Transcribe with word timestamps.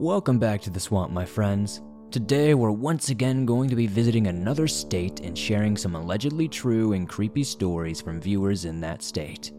Welcome 0.00 0.38
back 0.38 0.62
to 0.62 0.70
the 0.70 0.78
swamp, 0.78 1.10
my 1.10 1.24
friends. 1.24 1.82
Today, 2.12 2.54
we're 2.54 2.70
once 2.70 3.08
again 3.08 3.44
going 3.44 3.68
to 3.68 3.74
be 3.74 3.88
visiting 3.88 4.28
another 4.28 4.68
state 4.68 5.18
and 5.18 5.36
sharing 5.36 5.76
some 5.76 5.96
allegedly 5.96 6.46
true 6.46 6.92
and 6.92 7.08
creepy 7.08 7.42
stories 7.42 8.00
from 8.00 8.20
viewers 8.20 8.64
in 8.64 8.80
that 8.80 9.02
state. 9.02 9.50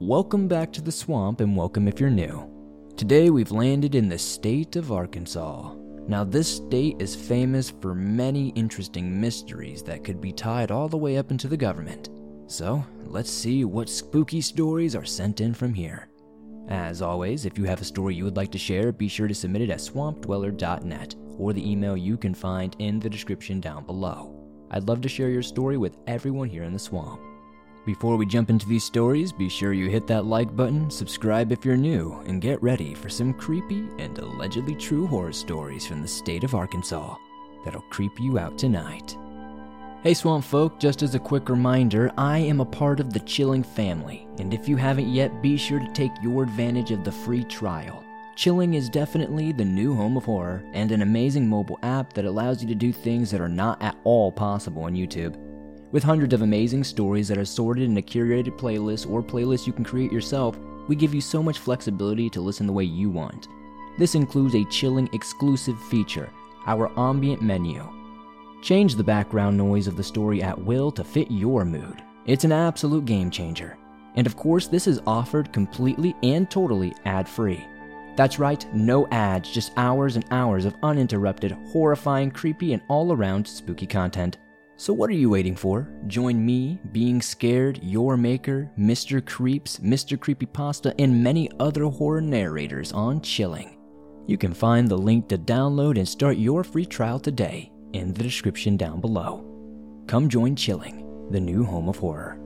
Welcome 0.00 0.48
back 0.48 0.72
to 0.72 0.80
the 0.80 0.90
swamp, 0.90 1.42
and 1.42 1.54
welcome 1.54 1.86
if 1.86 2.00
you're 2.00 2.08
new. 2.08 2.50
Today, 2.96 3.28
we've 3.28 3.50
landed 3.50 3.94
in 3.94 4.08
the 4.08 4.16
state 4.16 4.76
of 4.76 4.92
Arkansas. 4.92 5.74
Now, 6.08 6.24
this 6.24 6.56
state 6.56 6.96
is 6.98 7.14
famous 7.14 7.68
for 7.68 7.94
many 7.94 8.48
interesting 8.54 9.20
mysteries 9.20 9.82
that 9.82 10.04
could 10.04 10.22
be 10.22 10.32
tied 10.32 10.70
all 10.70 10.88
the 10.88 10.96
way 10.96 11.18
up 11.18 11.30
into 11.30 11.48
the 11.48 11.56
government. 11.58 12.08
So, 12.46 12.82
let's 13.04 13.30
see 13.30 13.66
what 13.66 13.90
spooky 13.90 14.40
stories 14.40 14.96
are 14.96 15.04
sent 15.04 15.42
in 15.42 15.52
from 15.52 15.74
here. 15.74 16.08
As 16.68 17.00
always, 17.00 17.46
if 17.46 17.56
you 17.56 17.64
have 17.64 17.80
a 17.80 17.84
story 17.84 18.14
you 18.14 18.24
would 18.24 18.36
like 18.36 18.52
to 18.52 18.58
share, 18.58 18.92
be 18.92 19.08
sure 19.08 19.26
to 19.26 19.34
submit 19.34 19.62
it 19.62 19.70
at 19.70 19.78
swampdweller.net 19.78 21.14
or 21.38 21.52
the 21.52 21.70
email 21.70 21.96
you 21.96 22.18
can 22.18 22.34
find 22.34 22.76
in 22.78 23.00
the 23.00 23.08
description 23.08 23.60
down 23.60 23.84
below. 23.84 24.34
I'd 24.70 24.86
love 24.86 25.00
to 25.00 25.08
share 25.08 25.30
your 25.30 25.42
story 25.42 25.78
with 25.78 25.96
everyone 26.06 26.50
here 26.50 26.64
in 26.64 26.74
the 26.74 26.78
swamp. 26.78 27.20
Before 27.86 28.18
we 28.18 28.26
jump 28.26 28.50
into 28.50 28.68
these 28.68 28.84
stories, 28.84 29.32
be 29.32 29.48
sure 29.48 29.72
you 29.72 29.88
hit 29.88 30.06
that 30.08 30.26
like 30.26 30.54
button, 30.54 30.90
subscribe 30.90 31.52
if 31.52 31.64
you're 31.64 31.76
new, 31.76 32.22
and 32.26 32.42
get 32.42 32.62
ready 32.62 32.92
for 32.92 33.08
some 33.08 33.32
creepy 33.32 33.88
and 33.98 34.18
allegedly 34.18 34.74
true 34.74 35.06
horror 35.06 35.32
stories 35.32 35.86
from 35.86 36.02
the 36.02 36.08
state 36.08 36.44
of 36.44 36.54
Arkansas 36.54 37.16
that'll 37.64 37.80
creep 37.82 38.20
you 38.20 38.38
out 38.38 38.58
tonight. 38.58 39.16
Hey, 40.04 40.14
Swamp 40.14 40.44
Folk, 40.44 40.78
just 40.78 41.02
as 41.02 41.16
a 41.16 41.18
quick 41.18 41.48
reminder, 41.48 42.12
I 42.16 42.38
am 42.38 42.60
a 42.60 42.64
part 42.64 43.00
of 43.00 43.12
the 43.12 43.18
Chilling 43.18 43.64
family, 43.64 44.28
and 44.38 44.54
if 44.54 44.68
you 44.68 44.76
haven't 44.76 45.12
yet, 45.12 45.42
be 45.42 45.56
sure 45.56 45.80
to 45.80 45.92
take 45.92 46.12
your 46.22 46.44
advantage 46.44 46.92
of 46.92 47.02
the 47.02 47.10
free 47.10 47.42
trial. 47.42 48.04
Chilling 48.36 48.74
is 48.74 48.88
definitely 48.88 49.50
the 49.50 49.64
new 49.64 49.96
home 49.96 50.16
of 50.16 50.24
horror 50.24 50.62
and 50.72 50.92
an 50.92 51.02
amazing 51.02 51.48
mobile 51.48 51.80
app 51.82 52.12
that 52.12 52.26
allows 52.26 52.62
you 52.62 52.68
to 52.68 52.76
do 52.76 52.92
things 52.92 53.28
that 53.32 53.40
are 53.40 53.48
not 53.48 53.82
at 53.82 53.98
all 54.04 54.30
possible 54.30 54.84
on 54.84 54.94
YouTube. 54.94 55.36
With 55.90 56.04
hundreds 56.04 56.32
of 56.32 56.42
amazing 56.42 56.84
stories 56.84 57.26
that 57.26 57.38
are 57.38 57.44
sorted 57.44 57.82
in 57.82 57.98
a 57.98 58.00
curated 58.00 58.56
playlist 58.56 59.10
or 59.10 59.20
playlist 59.20 59.66
you 59.66 59.72
can 59.72 59.84
create 59.84 60.12
yourself, 60.12 60.56
we 60.86 60.94
give 60.94 61.12
you 61.12 61.20
so 61.20 61.42
much 61.42 61.58
flexibility 61.58 62.30
to 62.30 62.40
listen 62.40 62.68
the 62.68 62.72
way 62.72 62.84
you 62.84 63.10
want. 63.10 63.48
This 63.98 64.14
includes 64.14 64.54
a 64.54 64.64
chilling 64.66 65.10
exclusive 65.12 65.76
feature, 65.86 66.30
our 66.66 66.88
ambient 66.96 67.42
menu. 67.42 67.97
Change 68.60 68.96
the 68.96 69.04
background 69.04 69.56
noise 69.56 69.86
of 69.86 69.96
the 69.96 70.02
story 70.02 70.42
at 70.42 70.58
will 70.58 70.90
to 70.92 71.04
fit 71.04 71.30
your 71.30 71.64
mood. 71.64 72.02
It's 72.26 72.44
an 72.44 72.52
absolute 72.52 73.04
game 73.04 73.30
changer. 73.30 73.78
And 74.16 74.26
of 74.26 74.36
course, 74.36 74.66
this 74.66 74.88
is 74.88 75.00
offered 75.06 75.52
completely 75.52 76.16
and 76.24 76.50
totally 76.50 76.92
ad 77.04 77.28
free. 77.28 77.64
That's 78.16 78.40
right, 78.40 78.66
no 78.74 79.06
ads, 79.08 79.48
just 79.48 79.70
hours 79.76 80.16
and 80.16 80.24
hours 80.32 80.64
of 80.64 80.74
uninterrupted, 80.82 81.52
horrifying, 81.70 82.32
creepy, 82.32 82.72
and 82.72 82.82
all 82.88 83.12
around 83.12 83.46
spooky 83.46 83.86
content. 83.86 84.38
So, 84.76 84.92
what 84.92 85.08
are 85.10 85.14
you 85.14 85.30
waiting 85.30 85.54
for? 85.54 85.88
Join 86.08 86.44
me, 86.44 86.80
Being 86.90 87.22
Scared, 87.22 87.78
Your 87.80 88.16
Maker, 88.16 88.70
Mr. 88.76 89.24
Creeps, 89.24 89.78
Mr. 89.78 90.18
Creepypasta, 90.18 90.94
and 90.98 91.22
many 91.22 91.48
other 91.60 91.84
horror 91.84 92.20
narrators 92.20 92.92
on 92.92 93.20
Chilling. 93.20 93.76
You 94.26 94.36
can 94.36 94.52
find 94.52 94.88
the 94.88 94.98
link 94.98 95.28
to 95.28 95.38
download 95.38 95.96
and 95.96 96.08
start 96.08 96.38
your 96.38 96.64
free 96.64 96.86
trial 96.86 97.20
today 97.20 97.70
in 97.92 98.12
the 98.12 98.22
description 98.22 98.76
down 98.76 99.00
below. 99.00 99.44
Come 100.06 100.28
join 100.28 100.56
Chilling, 100.56 101.28
the 101.30 101.40
new 101.40 101.64
home 101.64 101.88
of 101.88 101.98
horror. 101.98 102.38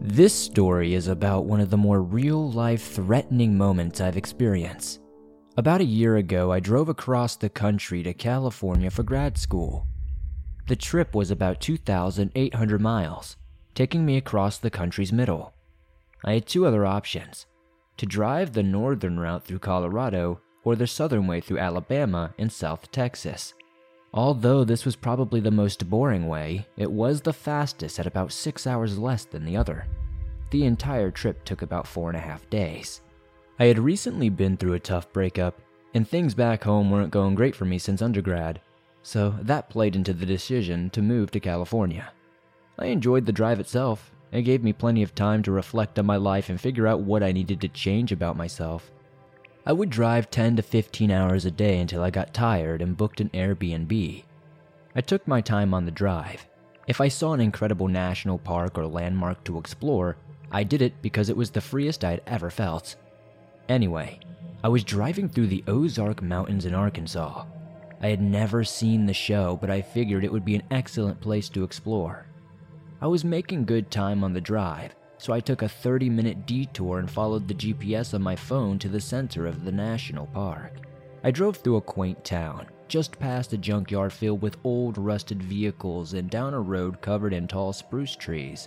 This 0.00 0.32
story 0.32 0.94
is 0.94 1.08
about 1.08 1.46
one 1.46 1.60
of 1.60 1.70
the 1.70 1.76
more 1.76 2.02
real 2.02 2.50
life 2.50 2.92
threatening 2.92 3.58
moments 3.58 4.00
I've 4.00 4.16
experienced. 4.16 5.00
About 5.56 5.80
a 5.80 5.84
year 5.84 6.16
ago, 6.16 6.52
I 6.52 6.60
drove 6.60 6.88
across 6.88 7.36
the 7.36 7.48
country 7.48 8.02
to 8.04 8.14
California 8.14 8.90
for 8.90 9.02
grad 9.02 9.36
school. 9.36 9.86
The 10.68 10.76
trip 10.76 11.14
was 11.14 11.30
about 11.30 11.60
2,800 11.60 12.80
miles, 12.80 13.36
taking 13.74 14.06
me 14.06 14.16
across 14.16 14.58
the 14.58 14.70
country's 14.70 15.12
middle. 15.12 15.52
I 16.24 16.34
had 16.34 16.46
two 16.46 16.64
other 16.64 16.86
options 16.86 17.46
to 17.98 18.06
drive 18.06 18.52
the 18.52 18.62
northern 18.62 19.20
route 19.20 19.44
through 19.44 19.58
Colorado 19.58 20.40
or 20.64 20.74
the 20.74 20.86
southern 20.86 21.26
way 21.26 21.40
through 21.40 21.58
Alabama 21.58 22.34
and 22.38 22.50
South 22.50 22.90
Texas. 22.90 23.54
Although 24.14 24.64
this 24.64 24.84
was 24.84 24.96
probably 24.96 25.40
the 25.40 25.50
most 25.50 25.88
boring 25.90 26.28
way, 26.28 26.66
it 26.76 26.90
was 26.90 27.20
the 27.20 27.32
fastest 27.32 27.98
at 27.98 28.06
about 28.06 28.32
six 28.32 28.66
hours 28.66 28.98
less 28.98 29.24
than 29.24 29.44
the 29.44 29.56
other. 29.56 29.86
The 30.50 30.64
entire 30.64 31.10
trip 31.10 31.44
took 31.44 31.60
about 31.60 31.86
four 31.86 32.08
and 32.08 32.16
a 32.16 32.20
half 32.20 32.48
days. 32.48 33.02
I 33.58 33.66
had 33.66 33.78
recently 33.78 34.30
been 34.30 34.56
through 34.56 34.74
a 34.74 34.80
tough 34.80 35.12
breakup, 35.12 35.60
and 35.92 36.08
things 36.08 36.34
back 36.34 36.64
home 36.64 36.90
weren't 36.90 37.10
going 37.10 37.34
great 37.34 37.54
for 37.54 37.64
me 37.64 37.78
since 37.78 38.00
undergrad, 38.00 38.60
so 39.02 39.34
that 39.42 39.68
played 39.68 39.96
into 39.96 40.14
the 40.14 40.26
decision 40.26 40.90
to 40.90 41.02
move 41.02 41.30
to 41.32 41.40
California. 41.40 42.12
I 42.78 42.86
enjoyed 42.86 43.26
the 43.26 43.32
drive 43.32 43.60
itself, 43.60 44.12
it 44.30 44.42
gave 44.42 44.62
me 44.62 44.72
plenty 44.72 45.02
of 45.02 45.14
time 45.14 45.42
to 45.42 45.52
reflect 45.52 45.98
on 45.98 46.06
my 46.06 46.16
life 46.16 46.48
and 46.48 46.60
figure 46.60 46.86
out 46.86 47.00
what 47.00 47.22
I 47.22 47.32
needed 47.32 47.60
to 47.62 47.68
change 47.68 48.12
about 48.12 48.36
myself. 48.36 48.90
I 49.64 49.72
would 49.72 49.90
drive 49.90 50.30
10 50.30 50.56
to 50.56 50.62
15 50.62 51.10
hours 51.10 51.44
a 51.44 51.50
day 51.50 51.80
until 51.80 52.02
I 52.02 52.10
got 52.10 52.34
tired 52.34 52.82
and 52.82 52.96
booked 52.96 53.20
an 53.20 53.30
Airbnb. 53.30 54.24
I 54.94 55.00
took 55.00 55.26
my 55.28 55.40
time 55.40 55.74
on 55.74 55.84
the 55.84 55.90
drive. 55.90 56.46
If 56.86 57.00
I 57.00 57.08
saw 57.08 57.34
an 57.34 57.40
incredible 57.40 57.88
national 57.88 58.38
park 58.38 58.78
or 58.78 58.86
landmark 58.86 59.44
to 59.44 59.58
explore, 59.58 60.16
I 60.50 60.64
did 60.64 60.80
it 60.80 61.02
because 61.02 61.28
it 61.28 61.36
was 61.36 61.50
the 61.50 61.60
freest 61.60 62.04
I'd 62.04 62.22
ever 62.26 62.50
felt. 62.50 62.96
Anyway, 63.68 64.20
I 64.64 64.68
was 64.68 64.84
driving 64.84 65.28
through 65.28 65.48
the 65.48 65.64
Ozark 65.66 66.22
Mountains 66.22 66.64
in 66.64 66.74
Arkansas. 66.74 67.44
I 68.00 68.08
had 68.08 68.22
never 68.22 68.64
seen 68.64 69.06
the 69.06 69.12
show, 69.14 69.58
but 69.60 69.70
I 69.70 69.82
figured 69.82 70.24
it 70.24 70.32
would 70.32 70.44
be 70.44 70.54
an 70.54 70.62
excellent 70.70 71.20
place 71.20 71.48
to 71.50 71.64
explore. 71.64 72.27
I 73.00 73.06
was 73.06 73.24
making 73.24 73.64
good 73.64 73.92
time 73.92 74.24
on 74.24 74.32
the 74.32 74.40
drive, 74.40 74.96
so 75.18 75.32
I 75.32 75.38
took 75.38 75.62
a 75.62 75.68
30 75.68 76.10
minute 76.10 76.46
detour 76.46 76.98
and 76.98 77.08
followed 77.08 77.46
the 77.46 77.54
GPS 77.54 78.12
on 78.12 78.22
my 78.22 78.34
phone 78.34 78.76
to 78.80 78.88
the 78.88 79.00
center 79.00 79.46
of 79.46 79.64
the 79.64 79.70
national 79.70 80.26
park. 80.26 80.72
I 81.22 81.30
drove 81.30 81.58
through 81.58 81.76
a 81.76 81.80
quaint 81.80 82.24
town, 82.24 82.66
just 82.88 83.16
past 83.20 83.52
a 83.52 83.56
junkyard 83.56 84.12
filled 84.12 84.42
with 84.42 84.56
old 84.64 84.98
rusted 84.98 85.40
vehicles 85.40 86.14
and 86.14 86.28
down 86.28 86.54
a 86.54 86.60
road 86.60 87.00
covered 87.00 87.32
in 87.32 87.46
tall 87.46 87.72
spruce 87.72 88.16
trees. 88.16 88.66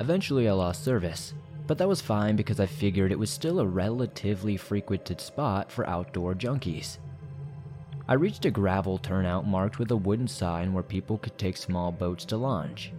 Eventually, 0.00 0.48
I 0.48 0.52
lost 0.52 0.82
service, 0.82 1.32
but 1.68 1.78
that 1.78 1.88
was 1.88 2.00
fine 2.00 2.34
because 2.34 2.58
I 2.58 2.66
figured 2.66 3.12
it 3.12 3.18
was 3.20 3.30
still 3.30 3.60
a 3.60 3.66
relatively 3.66 4.56
frequented 4.56 5.20
spot 5.20 5.70
for 5.70 5.88
outdoor 5.88 6.34
junkies. 6.34 6.98
I 8.08 8.14
reached 8.14 8.46
a 8.46 8.50
gravel 8.50 8.98
turnout 8.98 9.46
marked 9.46 9.78
with 9.78 9.92
a 9.92 9.96
wooden 9.96 10.26
sign 10.26 10.72
where 10.72 10.82
people 10.82 11.18
could 11.18 11.38
take 11.38 11.56
small 11.56 11.92
boats 11.92 12.24
to 12.26 12.36
launch. 12.36 12.92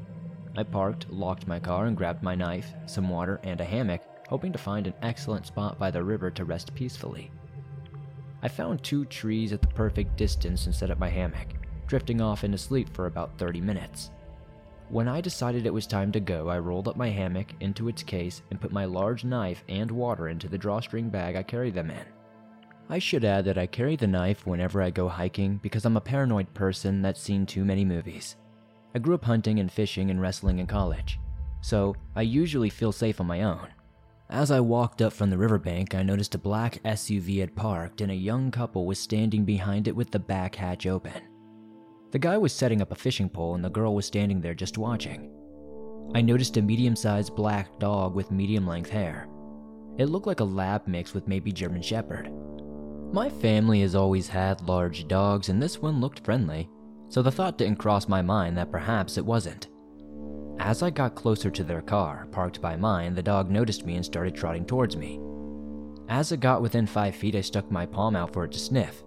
I 0.58 0.64
parked, 0.64 1.10
locked 1.10 1.48
my 1.48 1.60
car, 1.60 1.86
and 1.86 1.98
grabbed 1.98 2.24
my 2.24 2.36
knife, 2.36 2.74
some 2.86 3.10
water, 3.10 3.40
and 3.44 3.60
a 3.60 3.66
hammock, 3.66 4.02
hoping 4.30 4.52
to 4.52 4.58
find 4.58 4.88
an 4.88 4.94
excellent 5.02 5.46
spot 5.46 5.78
by 5.78 5.92
the 5.92 6.04
river 6.04 6.32
to 6.32 6.46
rest 6.46 6.74
peacefully. 6.76 7.32
I 8.42 8.48
found 8.48 8.84
two 8.84 9.06
trees 9.06 9.54
at 9.54 9.62
the 9.62 9.68
perfect 9.68 10.18
distance 10.18 10.66
and 10.66 10.76
set 10.76 10.92
up 10.92 11.00
my 11.00 11.10
hammock, 11.10 11.48
drifting 11.88 12.22
off 12.22 12.44
into 12.44 12.58
sleep 12.58 12.90
for 12.94 13.08
about 13.08 13.38
30 13.38 13.60
minutes. 13.62 14.12
When 14.90 15.08
I 15.08 15.20
decided 15.20 15.66
it 15.66 15.74
was 15.74 15.88
time 15.88 16.12
to 16.12 16.20
go, 16.20 16.48
I 16.48 16.60
rolled 16.60 16.88
up 16.88 16.96
my 16.96 17.10
hammock 17.10 17.54
into 17.60 17.90
its 17.90 18.04
case 18.04 18.44
and 18.52 18.62
put 18.62 18.72
my 18.72 18.86
large 18.86 19.24
knife 19.24 19.64
and 19.68 19.90
water 19.90 20.30
into 20.30 20.48
the 20.48 20.60
drawstring 20.60 21.10
bag 21.10 21.36
I 21.36 21.44
carry 21.44 21.72
them 21.72 21.90
in. 21.90 22.06
I 22.88 23.00
should 23.00 23.26
add 23.26 23.46
that 23.46 23.58
I 23.58 23.66
carry 23.66 23.96
the 23.96 24.06
knife 24.06 24.46
whenever 24.46 24.82
I 24.82 24.92
go 24.92 25.10
hiking 25.10 25.58
because 25.58 25.86
I'm 25.86 25.98
a 25.98 26.02
paranoid 26.02 26.54
person 26.54 27.02
that's 27.02 27.20
seen 27.20 27.48
too 27.48 27.66
many 27.66 27.84
movies. 27.84 28.36
I 28.96 28.98
grew 28.98 29.14
up 29.14 29.26
hunting 29.26 29.60
and 29.60 29.70
fishing 29.70 30.10
and 30.10 30.22
wrestling 30.22 30.60
in 30.60 30.68
college, 30.68 31.20
so 31.60 31.98
I 32.16 32.22
usually 32.22 32.70
feel 32.70 32.94
safe 32.94 33.20
on 33.20 33.28
my 33.28 33.42
own. 33.42 33.68
As 34.30 34.52
I 34.52 34.62
walked 34.62 35.02
up 35.02 35.12
from 35.12 35.30
the 35.30 35.38
riverbank, 35.38 35.94
I 35.94 36.02
noticed 36.02 36.34
a 36.34 36.38
black 36.38 36.82
SUV 36.86 37.42
had 37.42 37.58
parked 37.58 38.00
and 38.00 38.10
a 38.10 38.16
young 38.16 38.52
couple 38.52 38.86
was 38.86 38.98
standing 38.98 39.44
behind 39.44 39.90
it 39.90 39.96
with 39.98 40.12
the 40.12 40.20
back 40.20 40.56
hatch 40.56 40.88
open. 40.88 41.12
The 42.12 42.20
guy 42.20 42.38
was 42.38 42.54
setting 42.54 42.82
up 42.82 42.94
a 42.94 42.96
fishing 42.96 43.28
pole 43.28 43.56
and 43.56 43.66
the 43.66 43.70
girl 43.70 43.94
was 43.94 44.06
standing 44.06 44.40
there 44.40 44.54
just 44.54 44.78
watching. 44.78 45.30
I 46.16 46.22
noticed 46.22 46.56
a 46.56 46.62
medium 46.62 46.96
sized 46.96 47.36
black 47.36 47.78
dog 47.80 48.16
with 48.16 48.32
medium 48.32 48.66
length 48.66 48.90
hair. 48.90 49.28
It 49.98 50.06
looked 50.06 50.28
like 50.28 50.40
a 50.40 50.46
lab 50.46 50.88
mix 50.88 51.14
with 51.14 51.28
maybe 51.28 51.52
German 51.52 51.82
Shepherd. 51.82 52.32
My 53.12 53.30
family 53.30 53.82
has 53.82 53.94
always 53.94 54.30
had 54.30 54.62
large 54.62 55.10
dogs, 55.10 55.50
and 55.50 55.62
this 55.62 55.82
one 55.82 56.00
looked 56.00 56.24
friendly 56.24 56.70
so 57.10 57.22
the 57.22 57.32
thought 57.32 57.58
didn't 57.58 57.80
cross 57.80 58.08
my 58.08 58.22
mind 58.22 58.58
that 58.58 58.72
perhaps 58.72 59.18
it 59.18 59.26
wasn't. 59.26 59.68
As 60.60 60.82
I 60.82 60.90
got 60.90 61.16
closer 61.16 61.52
to 61.52 61.64
their 61.64 61.82
car, 61.82 62.28
parked 62.32 62.62
by 62.62 62.76
mine, 62.76 63.14
the 63.14 63.22
dog 63.24 63.50
noticed 63.50 63.86
me 63.86 63.96
and 63.96 64.06
started 64.06 64.36
trotting 64.36 64.66
towards 64.66 64.96
me. 64.96 65.20
As 66.08 66.32
it 66.32 66.40
got 66.40 66.62
within 66.62 66.88
five 66.88 67.16
feet, 67.16 67.36
I 67.36 67.42
stuck 67.42 67.70
my 67.70 67.86
palm 67.86 68.16
out 68.16 68.32
for 68.34 68.46
it 68.46 68.52
to 68.54 68.60
sniff. 68.60 69.04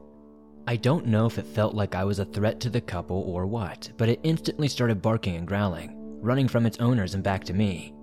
I 0.67 0.77
don't 0.77 1.07
know 1.07 1.27
if 1.27 1.39
it 1.39 1.47
felt 1.47 1.75
like 1.75 1.95
I 1.95 2.05
was 2.05 2.19
a 2.19 2.27
threat 2.27 2.61
to 2.61 2.71
the 2.71 2.81
couple 2.81 3.23
or 3.23 3.47
what, 3.47 3.91
but 3.97 4.09
it 4.09 4.21
instantly 4.23 4.69
started 4.69 5.01
barking 5.01 5.37
and 5.37 5.47
growling. 5.47 5.95
running 6.21 6.49
from 6.49 6.67
its 6.67 6.79
owners 6.79 7.15
and 7.15 7.23
back 7.23 7.45
to 7.45 7.55
me. 7.55 7.95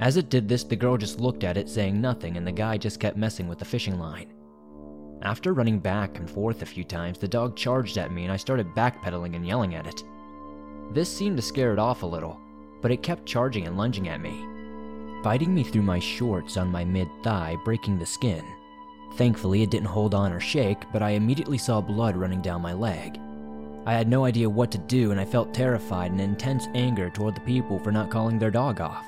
As 0.00 0.16
it 0.16 0.30
did 0.30 0.48
this, 0.48 0.64
the 0.64 0.76
girl 0.76 0.96
just 0.96 1.20
looked 1.20 1.44
at 1.44 1.56
it, 1.56 1.68
saying 1.68 2.00
nothing, 2.00 2.36
and 2.36 2.46
the 2.46 2.52
guy 2.52 2.78
just 2.78 3.00
kept 3.00 3.16
messing 3.16 3.48
with 3.48 3.58
the 3.58 3.64
fishing 3.64 3.98
line. 3.98 4.32
After 5.22 5.52
running 5.52 5.80
back 5.80 6.18
and 6.18 6.30
forth 6.30 6.62
a 6.62 6.66
few 6.66 6.84
times, 6.84 7.18
the 7.18 7.26
dog 7.26 7.56
charged 7.56 7.98
at 7.98 8.12
me 8.12 8.24
and 8.24 8.32
I 8.32 8.36
started 8.36 8.74
backpedaling 8.74 9.34
and 9.34 9.46
yelling 9.46 9.74
at 9.74 9.86
it. 9.86 10.04
This 10.92 11.14
seemed 11.14 11.36
to 11.36 11.42
scare 11.42 11.72
it 11.72 11.78
off 11.78 12.02
a 12.02 12.06
little, 12.06 12.40
but 12.80 12.90
it 12.92 13.02
kept 13.02 13.26
charging 13.26 13.66
and 13.66 13.76
lunging 13.76 14.08
at 14.08 14.20
me, 14.20 14.46
biting 15.22 15.54
me 15.54 15.64
through 15.64 15.82
my 15.82 15.98
shorts 15.98 16.56
on 16.56 16.70
my 16.70 16.84
mid 16.84 17.08
thigh, 17.22 17.56
breaking 17.64 17.98
the 17.98 18.06
skin. 18.06 18.44
Thankfully, 19.14 19.62
it 19.62 19.70
didn't 19.70 19.88
hold 19.88 20.14
on 20.14 20.32
or 20.32 20.40
shake, 20.40 20.84
but 20.92 21.02
I 21.02 21.10
immediately 21.10 21.58
saw 21.58 21.80
blood 21.80 22.16
running 22.16 22.40
down 22.40 22.62
my 22.62 22.72
leg. 22.72 23.18
I 23.86 23.94
had 23.94 24.08
no 24.08 24.24
idea 24.24 24.48
what 24.48 24.70
to 24.72 24.78
do, 24.78 25.10
and 25.10 25.20
I 25.20 25.24
felt 25.24 25.52
terrified 25.52 26.12
and 26.12 26.20
intense 26.20 26.68
anger 26.74 27.10
toward 27.10 27.34
the 27.34 27.40
people 27.40 27.78
for 27.78 27.90
not 27.90 28.10
calling 28.10 28.38
their 28.38 28.50
dog 28.50 28.80
off. 28.80 29.06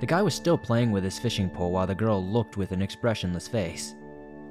The 0.00 0.06
guy 0.06 0.22
was 0.22 0.34
still 0.34 0.58
playing 0.58 0.92
with 0.92 1.02
his 1.02 1.18
fishing 1.18 1.48
pole 1.50 1.72
while 1.72 1.86
the 1.86 1.94
girl 1.94 2.24
looked 2.24 2.56
with 2.56 2.72
an 2.72 2.82
expressionless 2.82 3.48
face. 3.48 3.94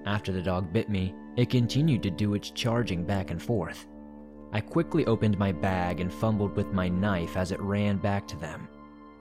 After 0.06 0.32
the 0.32 0.42
dog 0.42 0.74
bit 0.74 0.90
me, 0.90 1.14
it 1.38 1.50
continued 1.50 2.04
to 2.04 2.10
do 2.10 2.34
its 2.34 2.52
charging 2.52 3.04
back 3.04 3.32
and 3.32 3.42
forth. 3.42 3.88
I 4.54 4.60
quickly 4.60 5.06
opened 5.06 5.38
my 5.38 5.52
bag 5.52 6.02
and 6.02 6.12
fumbled 6.12 6.56
with 6.56 6.74
my 6.74 6.90
knife 6.90 7.38
as 7.38 7.52
it 7.52 7.62
ran 7.62 7.98
back 7.98 8.28
to 8.28 8.38
them. 8.38 8.68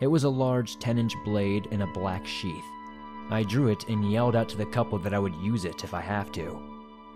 It 0.00 0.09
was 0.09 0.25
a 0.25 0.29
large 0.29 0.79
10 0.79 0.99
inch 0.99 1.15
blade 1.25 1.67
in 1.71 1.82
a 1.82 1.93
black 1.93 2.27
sheath. 2.27 2.65
I 3.31 3.44
drew 3.44 3.69
it 3.69 3.88
and 3.88 4.11
yelled 4.11 4.35
out 4.35 4.49
to 4.49 4.56
the 4.56 4.67
couple 4.67 4.99
that 4.99 5.15
I 5.15 5.19
would 5.19 5.35
use 5.37 5.65
it 5.65 5.85
if 5.85 5.94
I 5.94 6.00
have 6.00 6.32
to. 6.32 6.61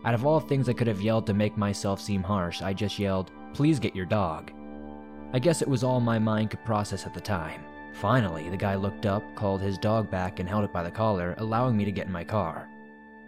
Out 0.04 0.14
of 0.14 0.24
all 0.24 0.38
things 0.38 0.68
I 0.68 0.74
could 0.74 0.86
have 0.86 1.00
yelled 1.00 1.26
to 1.26 1.34
make 1.34 1.56
myself 1.56 2.00
seem 2.00 2.22
harsh, 2.22 2.62
I 2.62 2.72
just 2.72 2.98
yelled, 2.98 3.32
Please 3.54 3.80
get 3.80 3.96
your 3.96 4.06
dog. 4.06 4.52
I 5.32 5.38
guess 5.38 5.62
it 5.62 5.68
was 5.68 5.82
all 5.82 6.00
my 6.00 6.18
mind 6.18 6.50
could 6.50 6.64
process 6.64 7.06
at 7.06 7.14
the 7.14 7.20
time. 7.20 7.64
Finally, 7.94 8.50
the 8.50 8.56
guy 8.56 8.74
looked 8.74 9.06
up, 9.06 9.22
called 9.34 9.60
his 9.60 9.78
dog 9.78 10.10
back, 10.10 10.38
and 10.38 10.48
held 10.48 10.64
it 10.64 10.72
by 10.72 10.82
the 10.82 10.90
collar, 10.90 11.34
allowing 11.38 11.76
me 11.76 11.84
to 11.84 11.92
get 11.92 12.06
in 12.06 12.12
my 12.12 12.24
car. 12.24 12.68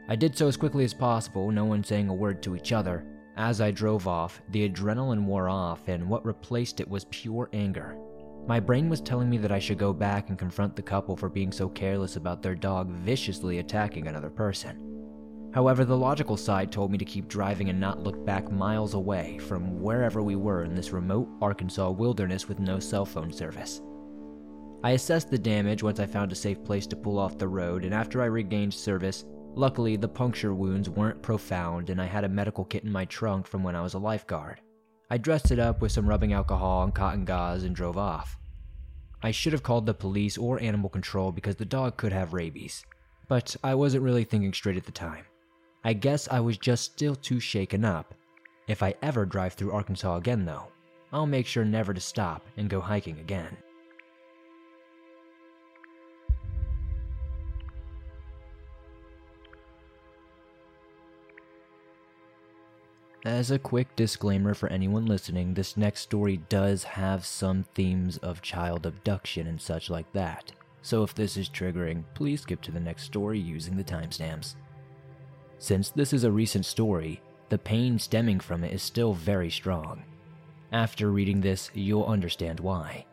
I 0.08 0.14
did 0.14 0.36
so 0.36 0.46
as 0.46 0.56
quickly 0.56 0.84
as 0.84 0.94
possible, 0.94 1.50
no 1.50 1.64
one 1.64 1.82
saying 1.82 2.08
a 2.08 2.14
word 2.14 2.42
to 2.44 2.54
each 2.54 2.72
other. 2.72 3.04
As 3.36 3.60
I 3.60 3.72
drove 3.72 4.06
off, 4.06 4.40
the 4.50 4.68
adrenaline 4.68 5.24
wore 5.24 5.48
off, 5.48 5.88
and 5.88 6.08
what 6.08 6.24
replaced 6.24 6.80
it 6.80 6.88
was 6.88 7.06
pure 7.10 7.50
anger. 7.52 7.98
My 8.46 8.60
brain 8.60 8.88
was 8.88 9.00
telling 9.00 9.28
me 9.28 9.36
that 9.38 9.50
I 9.50 9.58
should 9.58 9.78
go 9.78 9.92
back 9.92 10.28
and 10.28 10.38
confront 10.38 10.76
the 10.76 10.82
couple 10.82 11.16
for 11.16 11.28
being 11.28 11.50
so 11.50 11.68
careless 11.68 12.14
about 12.14 12.40
their 12.40 12.54
dog 12.54 12.88
viciously 12.88 13.58
attacking 13.58 14.06
another 14.06 14.30
person. 14.30 15.50
However, 15.52 15.84
the 15.84 15.96
logical 15.96 16.36
side 16.36 16.70
told 16.70 16.92
me 16.92 16.98
to 16.98 17.04
keep 17.04 17.26
driving 17.26 17.68
and 17.68 17.80
not 17.80 18.04
look 18.04 18.24
back 18.24 18.52
miles 18.52 18.94
away 18.94 19.38
from 19.38 19.80
wherever 19.80 20.22
we 20.22 20.36
were 20.36 20.62
in 20.62 20.76
this 20.76 20.92
remote 20.92 21.28
Arkansas 21.42 21.90
wilderness 21.90 22.46
with 22.46 22.60
no 22.60 22.78
cell 22.78 23.04
phone 23.04 23.32
service. 23.32 23.80
I 24.84 24.92
assessed 24.92 25.30
the 25.30 25.38
damage 25.38 25.82
once 25.82 25.98
I 25.98 26.06
found 26.06 26.30
a 26.30 26.36
safe 26.36 26.62
place 26.62 26.86
to 26.88 26.96
pull 26.96 27.18
off 27.18 27.38
the 27.38 27.48
road, 27.48 27.84
and 27.84 27.92
after 27.92 28.22
I 28.22 28.26
regained 28.26 28.72
service, 28.72 29.24
luckily 29.56 29.96
the 29.96 30.06
puncture 30.06 30.54
wounds 30.54 30.88
weren't 30.88 31.22
profound 31.22 31.90
and 31.90 32.00
I 32.00 32.04
had 32.04 32.24
a 32.24 32.28
medical 32.28 32.64
kit 32.64 32.84
in 32.84 32.92
my 32.92 33.06
trunk 33.06 33.46
from 33.46 33.64
when 33.64 33.74
I 33.74 33.82
was 33.82 33.94
a 33.94 33.98
lifeguard. 33.98 34.60
I 35.10 35.18
dressed 35.18 35.50
it 35.50 35.58
up 35.58 35.80
with 35.80 35.92
some 35.92 36.08
rubbing 36.08 36.32
alcohol 36.32 36.82
and 36.82 36.94
cotton 36.94 37.24
gauze 37.24 37.64
and 37.64 37.74
drove 37.74 37.96
off. 37.96 38.38
I 39.22 39.30
should 39.30 39.52
have 39.52 39.62
called 39.62 39.86
the 39.86 39.94
police 39.94 40.36
or 40.36 40.60
animal 40.60 40.90
control 40.90 41.32
because 41.32 41.56
the 41.56 41.64
dog 41.64 41.96
could 41.96 42.12
have 42.12 42.34
rabies, 42.34 42.84
but 43.28 43.56
I 43.64 43.74
wasn't 43.74 44.04
really 44.04 44.24
thinking 44.24 44.52
straight 44.52 44.76
at 44.76 44.84
the 44.84 44.92
time. 44.92 45.24
I 45.84 45.94
guess 45.94 46.28
I 46.28 46.40
was 46.40 46.58
just 46.58 46.84
still 46.84 47.14
too 47.14 47.40
shaken 47.40 47.84
up. 47.84 48.14
If 48.68 48.82
I 48.82 48.94
ever 49.00 49.24
drive 49.24 49.54
through 49.54 49.72
Arkansas 49.72 50.16
again, 50.16 50.44
though, 50.44 50.66
I'll 51.12 51.26
make 51.26 51.46
sure 51.46 51.64
never 51.64 51.94
to 51.94 52.00
stop 52.00 52.46
and 52.56 52.68
go 52.68 52.80
hiking 52.80 53.20
again. 53.20 53.56
As 63.26 63.50
a 63.50 63.58
quick 63.58 63.88
disclaimer 63.96 64.54
for 64.54 64.68
anyone 64.68 65.04
listening, 65.04 65.52
this 65.52 65.76
next 65.76 66.02
story 66.02 66.36
does 66.48 66.84
have 66.84 67.26
some 67.26 67.64
themes 67.74 68.18
of 68.18 68.40
child 68.40 68.86
abduction 68.86 69.48
and 69.48 69.60
such 69.60 69.90
like 69.90 70.12
that. 70.12 70.52
So 70.82 71.02
if 71.02 71.12
this 71.12 71.36
is 71.36 71.48
triggering, 71.48 72.04
please 72.14 72.42
skip 72.42 72.62
to 72.62 72.70
the 72.70 72.78
next 72.78 73.02
story 73.02 73.40
using 73.40 73.76
the 73.76 73.82
timestamps. 73.82 74.54
Since 75.58 75.90
this 75.90 76.12
is 76.12 76.22
a 76.22 76.30
recent 76.30 76.66
story, 76.66 77.20
the 77.48 77.58
pain 77.58 77.98
stemming 77.98 78.38
from 78.38 78.62
it 78.62 78.72
is 78.72 78.80
still 78.80 79.12
very 79.12 79.50
strong. 79.50 80.04
After 80.70 81.10
reading 81.10 81.40
this, 81.40 81.68
you'll 81.74 82.04
understand 82.04 82.60
why. 82.60 83.06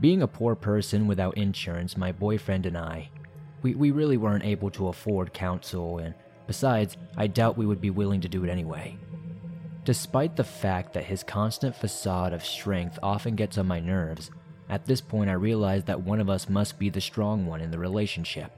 Being 0.00 0.22
a 0.22 0.26
poor 0.26 0.54
person 0.54 1.06
without 1.06 1.36
insurance, 1.36 1.98
my 1.98 2.12
boyfriend 2.12 2.64
and 2.64 2.78
I, 2.78 3.10
we, 3.60 3.74
we 3.74 3.90
really 3.90 4.16
weren't 4.16 4.46
able 4.46 4.70
to 4.70 4.88
afford 4.88 5.34
counsel, 5.34 5.98
and 5.98 6.14
besides, 6.46 6.96
I 7.18 7.26
doubt 7.26 7.58
we 7.58 7.66
would 7.66 7.82
be 7.82 7.90
willing 7.90 8.22
to 8.22 8.28
do 8.30 8.42
it 8.42 8.48
anyway. 8.48 8.96
Despite 9.88 10.36
the 10.36 10.44
fact 10.44 10.92
that 10.92 11.04
his 11.04 11.22
constant 11.22 11.74
facade 11.74 12.34
of 12.34 12.44
strength 12.44 12.98
often 13.02 13.36
gets 13.36 13.56
on 13.56 13.68
my 13.68 13.80
nerves, 13.80 14.30
at 14.68 14.84
this 14.84 15.00
point 15.00 15.30
I 15.30 15.32
realize 15.32 15.84
that 15.84 16.02
one 16.02 16.20
of 16.20 16.28
us 16.28 16.46
must 16.46 16.78
be 16.78 16.90
the 16.90 17.00
strong 17.00 17.46
one 17.46 17.62
in 17.62 17.70
the 17.70 17.78
relationship, 17.78 18.52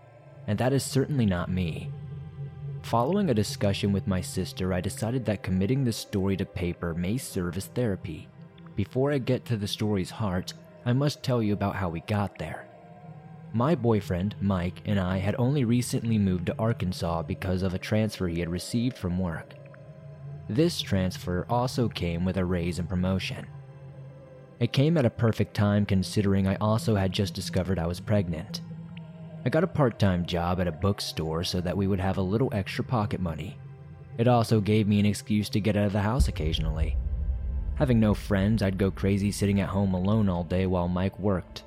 and 0.48 0.58
that 0.58 0.72
is 0.72 0.82
certainly 0.82 1.26
not 1.26 1.48
me. 1.48 1.92
Following 2.82 3.30
a 3.30 3.34
discussion 3.34 3.92
with 3.92 4.08
my 4.08 4.20
sister, 4.20 4.72
I 4.72 4.80
decided 4.80 5.24
that 5.26 5.44
committing 5.44 5.84
this 5.84 5.98
story 5.98 6.36
to 6.36 6.44
paper 6.44 6.94
may 6.94 7.16
serve 7.16 7.56
as 7.56 7.66
therapy. 7.66 8.26
Before 8.74 9.12
I 9.12 9.18
get 9.18 9.44
to 9.44 9.56
the 9.56 9.68
story's 9.68 10.10
heart, 10.10 10.54
I 10.84 10.94
must 10.94 11.22
tell 11.22 11.40
you 11.40 11.52
about 11.52 11.76
how 11.76 11.90
we 11.90 12.00
got 12.00 12.38
there. 12.38 12.66
My 13.52 13.76
boyfriend, 13.76 14.34
Mike, 14.40 14.82
and 14.84 14.98
I 14.98 15.18
had 15.18 15.36
only 15.38 15.64
recently 15.64 16.18
moved 16.18 16.46
to 16.46 16.58
Arkansas 16.58 17.22
because 17.22 17.62
of 17.62 17.72
a 17.72 17.78
transfer 17.78 18.26
he 18.26 18.40
had 18.40 18.48
received 18.48 18.98
from 18.98 19.16
work. 19.16 19.54
This 20.50 20.80
transfer 20.80 21.46
also 21.48 21.88
came 21.88 22.24
with 22.24 22.36
a 22.36 22.44
raise 22.44 22.80
and 22.80 22.88
promotion. 22.88 23.46
It 24.58 24.72
came 24.72 24.98
at 24.98 25.04
a 25.04 25.10
perfect 25.10 25.54
time 25.54 25.86
considering 25.86 26.48
I 26.48 26.56
also 26.56 26.96
had 26.96 27.12
just 27.12 27.34
discovered 27.34 27.78
I 27.78 27.86
was 27.86 28.00
pregnant. 28.00 28.60
I 29.44 29.48
got 29.48 29.62
a 29.62 29.68
part 29.68 30.00
time 30.00 30.26
job 30.26 30.58
at 30.58 30.66
a 30.66 30.72
bookstore 30.72 31.44
so 31.44 31.60
that 31.60 31.76
we 31.76 31.86
would 31.86 32.00
have 32.00 32.18
a 32.18 32.22
little 32.22 32.48
extra 32.50 32.82
pocket 32.82 33.20
money. 33.20 33.60
It 34.18 34.26
also 34.26 34.60
gave 34.60 34.88
me 34.88 34.98
an 34.98 35.06
excuse 35.06 35.48
to 35.50 35.60
get 35.60 35.76
out 35.76 35.86
of 35.86 35.92
the 35.92 36.00
house 36.00 36.26
occasionally. 36.26 36.96
Having 37.76 38.00
no 38.00 38.12
friends, 38.12 38.60
I'd 38.60 38.76
go 38.76 38.90
crazy 38.90 39.30
sitting 39.30 39.60
at 39.60 39.68
home 39.68 39.94
alone 39.94 40.28
all 40.28 40.42
day 40.42 40.66
while 40.66 40.88
Mike 40.88 41.16
worked. 41.20 41.62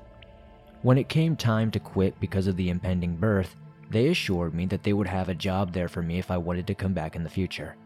When 0.82 0.98
it 0.98 1.08
came 1.08 1.38
time 1.38 1.72
to 1.72 1.80
quit 1.80 2.20
because 2.20 2.48
of 2.48 2.58
the 2.58 2.70
impending 2.70 3.16
birth, 3.16 3.56
they 3.90 4.10
assured 4.10 4.54
me 4.54 4.66
that 4.66 4.84
they 4.84 4.92
would 4.92 5.08
have 5.08 5.30
a 5.30 5.34
job 5.34 5.72
there 5.72 5.88
for 5.88 6.02
me 6.02 6.20
if 6.20 6.30
I 6.30 6.38
wanted 6.38 6.68
to 6.68 6.76
come 6.76 6.94
back 6.94 7.16
in 7.16 7.24
the 7.24 7.30
future. 7.30 7.78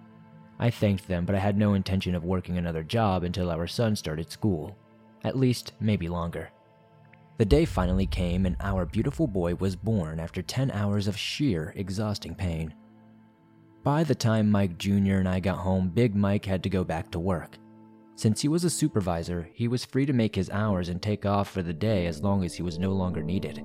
I 0.59 0.69
thanked 0.69 1.07
them, 1.07 1.25
but 1.25 1.35
I 1.35 1.39
had 1.39 1.57
no 1.57 1.73
intention 1.73 2.15
of 2.15 2.23
working 2.23 2.57
another 2.57 2.83
job 2.83 3.23
until 3.23 3.51
our 3.51 3.67
son 3.67 3.95
started 3.95 4.31
school. 4.31 4.75
At 5.23 5.37
least, 5.37 5.73
maybe 5.79 6.09
longer. 6.09 6.49
The 7.37 7.45
day 7.45 7.65
finally 7.65 8.07
came, 8.07 8.45
and 8.45 8.55
our 8.59 8.85
beautiful 8.85 9.27
boy 9.27 9.55
was 9.55 9.75
born 9.75 10.19
after 10.19 10.41
10 10.41 10.71
hours 10.71 11.07
of 11.07 11.15
sheer, 11.15 11.73
exhausting 11.75 12.33
pain. 12.33 12.73
By 13.83 14.03
the 14.03 14.15
time 14.15 14.49
Mike 14.49 14.77
Jr. 14.77 15.17
and 15.17 15.29
I 15.29 15.39
got 15.39 15.59
home, 15.59 15.89
Big 15.89 16.15
Mike 16.15 16.45
had 16.45 16.63
to 16.63 16.69
go 16.69 16.83
back 16.83 17.11
to 17.11 17.19
work. 17.19 17.57
Since 18.15 18.41
he 18.41 18.47
was 18.47 18.63
a 18.63 18.69
supervisor, 18.69 19.47
he 19.53 19.67
was 19.67 19.85
free 19.85 20.07
to 20.07 20.13
make 20.13 20.35
his 20.35 20.49
hours 20.49 20.89
and 20.89 20.99
take 20.99 21.25
off 21.25 21.51
for 21.51 21.61
the 21.61 21.73
day 21.73 22.07
as 22.07 22.23
long 22.23 22.43
as 22.43 22.55
he 22.55 22.63
was 22.63 22.79
no 22.79 22.91
longer 22.91 23.21
needed. 23.21 23.63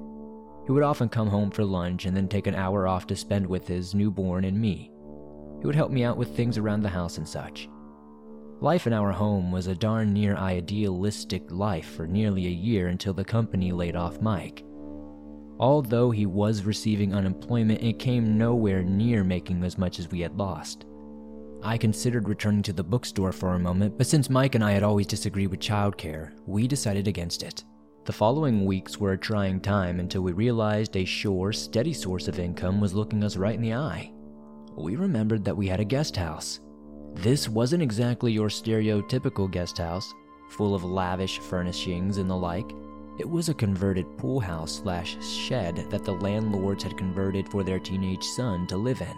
He 0.67 0.73
would 0.73 0.83
often 0.83 1.09
come 1.09 1.29
home 1.29 1.51
for 1.51 1.65
lunch 1.65 2.05
and 2.05 2.15
then 2.15 2.29
take 2.29 2.47
an 2.47 2.55
hour 2.55 2.87
off 2.87 3.07
to 3.09 3.17
spend 3.17 3.47
with 3.47 3.67
his 3.67 3.95
newborn 3.95 4.45
and 4.45 4.61
me. 4.61 4.92
He 5.63 5.67
would 5.67 5.77
help 5.77 5.93
me 5.93 6.03
out 6.03 6.17
with 6.17 6.35
things 6.35 6.59
around 6.59 6.83
the 6.83 6.89
house 6.89 7.19
and 7.19 7.29
such. 7.29 7.69
Life 8.61 8.89
in 8.89 8.93
our 8.93 9.13
home 9.13 9.53
was 9.53 9.69
a 9.69 9.77
darn 9.77 10.13
near 10.13 10.35
idealistic 10.35 11.45
life 11.53 11.87
for 11.87 12.05
nearly 12.05 12.49
a 12.49 12.51
year 12.51 12.89
until 12.89 13.15
the 13.15 13.25
company 13.25 13.71
laid 13.71 13.95
off 13.95 14.21
Mike. 14.21 14.65
Although 15.61 16.11
he 16.11 16.27
was 16.27 16.65
receiving 16.65 17.15
unemployment, 17.15 17.81
it 17.81 18.01
came 18.01 18.37
nowhere 18.37 18.83
near 18.83 19.23
making 19.23 19.63
as 19.63 19.79
much 19.79 20.01
as 20.01 20.11
we 20.11 20.19
had 20.19 20.37
lost. 20.37 20.85
I 21.63 21.79
considered 21.79 22.29
returning 22.29 22.63
to 22.63 22.73
the 22.73 22.83
bookstore 22.83 23.31
for 23.31 23.55
a 23.55 23.59
moment, 23.61 23.97
but 23.97 24.09
since 24.09 24.29
Mike 24.29 24.57
and 24.57 24.65
I 24.65 24.73
had 24.73 24.83
always 24.83 25.07
disagreed 25.07 25.53
with 25.53 25.61
childcare, 25.61 26.33
we 26.45 26.67
decided 26.67 27.07
against 27.07 27.45
it. 27.45 27.63
The 28.05 28.13
following 28.13 28.65
weeks 28.65 28.99
were 28.99 29.13
a 29.13 29.19
trying 29.19 29.61
time 29.61 30.01
until 30.01 30.23
we 30.23 30.33
realized 30.33 30.97
a 30.97 31.05
sure, 31.05 31.53
steady 31.53 31.93
source 31.93 32.27
of 32.27 32.41
income 32.41 32.81
was 32.81 32.95
looking 32.95 33.23
us 33.23 33.37
right 33.37 33.55
in 33.55 33.63
the 33.63 33.75
eye 33.75 34.12
we 34.77 34.97
remembered 34.97 35.45
that 35.45 35.57
we 35.57 35.69
had 35.69 35.81
a 35.81 35.85
guest 35.85 36.17
house. 36.17 36.61
This 37.15 37.49
wasn't 37.49 37.83
exactly 37.83 38.33
your 38.33 38.49
stereotypical 38.49 39.51
guest 39.51 39.79
house, 39.79 40.13
full 40.49 40.75
of 40.75 40.85
lavish 40.85 41.39
furnishings 41.39 42.19
and 42.19 42.29
the 42.29 42.37
like. 42.37 42.73
It 43.19 43.29
was 43.29 43.49
a 43.49 43.55
converted 43.55 44.17
pool 44.17 44.41
house 44.41 44.77
slash 44.77 45.23
shed 45.25 45.87
that 45.91 46.05
the 46.05 46.13
landlords 46.13 46.83
had 46.83 46.97
converted 46.97 47.49
for 47.49 47.63
their 47.63 47.79
teenage 47.79 48.25
son 48.25 48.67
to 48.69 48.77
live 48.77 49.01
in. 49.01 49.15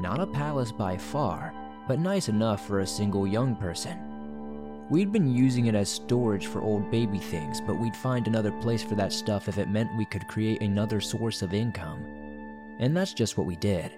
Not 0.00 0.20
a 0.20 0.26
palace 0.26 0.70
by 0.70 0.96
far, 0.96 1.54
but 1.88 1.98
nice 1.98 2.28
enough 2.28 2.66
for 2.66 2.80
a 2.80 2.86
single 2.86 3.26
young 3.26 3.56
person. 3.56 3.98
We'd 4.90 5.12
been 5.12 5.34
using 5.34 5.66
it 5.66 5.74
as 5.74 5.88
storage 5.88 6.46
for 6.46 6.62
old 6.62 6.90
baby 6.90 7.18
things, 7.18 7.60
but 7.60 7.78
we'd 7.78 7.96
find 7.96 8.26
another 8.26 8.52
place 8.52 8.82
for 8.82 8.94
that 8.94 9.12
stuff 9.12 9.48
if 9.48 9.58
it 9.58 9.68
meant 9.68 9.96
we 9.96 10.04
could 10.04 10.28
create 10.28 10.62
another 10.62 11.00
source 11.00 11.42
of 11.42 11.54
income. 11.54 12.04
And 12.78 12.96
that's 12.96 13.12
just 13.12 13.36
what 13.36 13.46
we 13.46 13.56
did. 13.56 13.92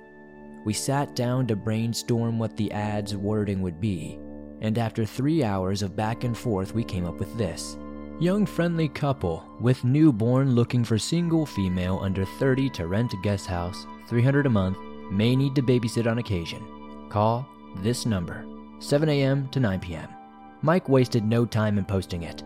We 0.65 0.73
sat 0.73 1.17
down 1.17 1.47
to 1.47 1.57
brainstorm 1.57 2.39
what 2.39 2.57
the 2.57 2.71
ad's 2.73 3.17
wording 3.17 3.63
would 3.63 3.81
be, 3.81 4.19
and 4.61 4.79
after 4.79 5.05
three 5.05 5.43
hours 5.43 5.83
of 5.83 5.97
back 5.97 6.25
and 6.25 6.37
forth, 6.37 6.75
we 6.75 6.85
came 6.85 7.07
up 7.07 7.19
with 7.19 7.37
this 7.37 7.77
Young 8.21 8.45
friendly 8.45 8.87
couple 8.87 9.43
with 9.61 9.83
newborn 9.83 10.55
looking 10.55 10.85
for 10.85 10.99
single 10.99 11.47
female 11.47 11.99
under 12.03 12.27
30 12.27 12.69
to 12.69 12.87
rent 12.87 13.15
a 13.15 13.17
guest 13.23 13.47
house, 13.47 13.87
300 14.09 14.45
a 14.45 14.51
month, 14.51 14.77
may 15.11 15.35
need 15.35 15.55
to 15.55 15.63
babysit 15.63 16.07
on 16.07 16.19
occasion. 16.19 16.63
Call 17.09 17.49
this 17.77 18.05
number, 18.05 18.45
7 18.79 19.09
a.m. 19.09 19.49
to 19.49 19.59
9 19.59 19.81
p.m. 19.81 20.07
Mike 20.61 20.87
wasted 20.87 21.25
no 21.25 21.47
time 21.47 21.79
in 21.79 21.85
posting 21.87 22.25
it. 22.25 22.45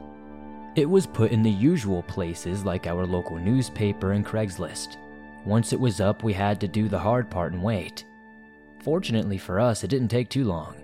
It 0.76 0.88
was 0.88 1.08
put 1.08 1.32
in 1.32 1.42
the 1.42 1.50
usual 1.50 2.04
places 2.04 2.64
like 2.64 2.86
our 2.86 3.04
local 3.04 3.36
newspaper 3.36 4.12
and 4.12 4.24
Craigslist. 4.24 4.96
Once 5.44 5.72
it 5.72 5.80
was 5.80 6.00
up, 6.00 6.22
we 6.22 6.32
had 6.32 6.60
to 6.60 6.68
do 6.68 6.88
the 6.88 6.98
hard 6.98 7.30
part 7.30 7.52
and 7.52 7.62
wait. 7.62 8.04
Fortunately 8.82 9.38
for 9.38 9.60
us, 9.60 9.84
it 9.84 9.88
didn't 9.88 10.08
take 10.08 10.28
too 10.28 10.44
long. 10.44 10.74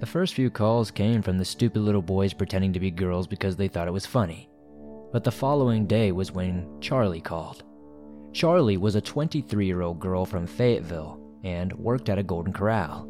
The 0.00 0.06
first 0.06 0.34
few 0.34 0.50
calls 0.50 0.90
came 0.90 1.22
from 1.22 1.38
the 1.38 1.44
stupid 1.44 1.80
little 1.80 2.02
boys 2.02 2.32
pretending 2.32 2.72
to 2.72 2.80
be 2.80 2.90
girls 2.90 3.26
because 3.28 3.54
they 3.56 3.68
thought 3.68 3.86
it 3.86 3.92
was 3.92 4.06
funny. 4.06 4.48
But 5.12 5.22
the 5.22 5.30
following 5.30 5.86
day 5.86 6.10
was 6.10 6.32
when 6.32 6.66
Charlie 6.80 7.20
called. 7.20 7.62
Charlie 8.32 8.78
was 8.78 8.96
a 8.96 9.00
23 9.00 9.66
year 9.66 9.82
old 9.82 10.00
girl 10.00 10.24
from 10.24 10.46
Fayetteville 10.46 11.20
and 11.44 11.72
worked 11.74 12.08
at 12.08 12.18
a 12.18 12.22
Golden 12.22 12.52
Corral. 12.52 13.08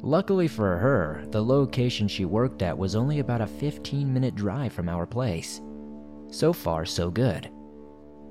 Luckily 0.00 0.46
for 0.46 0.76
her, 0.76 1.24
the 1.30 1.42
location 1.42 2.06
she 2.06 2.24
worked 2.24 2.62
at 2.62 2.78
was 2.78 2.94
only 2.94 3.18
about 3.18 3.40
a 3.40 3.46
15 3.46 4.12
minute 4.12 4.36
drive 4.36 4.72
from 4.72 4.88
our 4.88 5.06
place. 5.06 5.60
So 6.30 6.52
far, 6.52 6.84
so 6.84 7.10
good. 7.10 7.50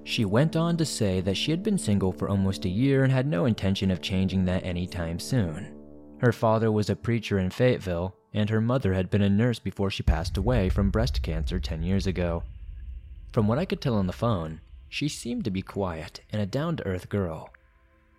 She 0.08 0.24
went 0.24 0.56
on 0.56 0.78
to 0.78 0.86
say 0.86 1.20
that 1.20 1.36
she 1.36 1.52
had 1.52 1.62
been 1.62 1.78
single 1.78 2.14
for 2.14 2.30
almost 2.30 2.64
a 2.64 2.70
year 2.70 3.04
and 3.04 3.12
had 3.12 3.28
no 3.28 3.44
intention 3.44 3.92
of 3.92 4.00
changing 4.00 4.46
that 4.46 4.64
anytime 4.64 5.20
soon. 5.20 5.76
Her 6.20 6.32
father 6.32 6.72
was 6.72 6.90
a 6.90 6.96
preacher 6.96 7.40
in 7.40 7.50
Fayetteville, 7.50 8.16
and 8.34 8.50
her 8.50 8.62
mother 8.62 8.94
had 8.94 9.10
been 9.10 9.22
a 9.22 9.30
nurse 9.30 9.60
before 9.60 9.90
she 9.90 10.04
passed 10.04 10.38
away 10.38 10.70
from 10.70 10.92
breast 10.92 11.22
cancer 11.22 11.60
10 11.60 11.84
years 11.84 12.08
ago. 12.08 12.44
From 13.34 13.50
what 13.50 13.60
I 13.60 13.66
could 13.66 13.82
tell 13.82 13.96
on 13.96 14.08
the 14.08 14.14
phone, 14.14 14.62
she 14.88 15.10
seemed 15.10 15.44
to 15.44 15.52
be 15.52 15.62
quiet 15.62 16.22
and 16.32 16.42
a 16.42 16.46
down 16.46 16.78
to 16.78 16.88
earth 16.88 17.10
girl. 17.10 17.50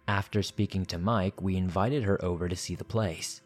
After 0.06 0.42
speaking 0.42 0.84
to 0.86 0.98
Mike, 0.98 1.40
we 1.40 1.56
invited 1.56 2.02
her 2.02 2.22
over 2.22 2.50
to 2.50 2.54
see 2.54 2.74
the 2.74 2.84
place. 2.84 3.40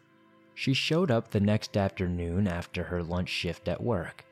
She 0.53 0.73
showed 0.73 1.11
up 1.11 1.31
the 1.31 1.39
next 1.39 1.77
afternoon 1.77 2.49
after 2.49 2.83
her 2.83 3.01
lunch 3.01 3.29
shift 3.29 3.69
at 3.69 3.81
work. 3.81 4.25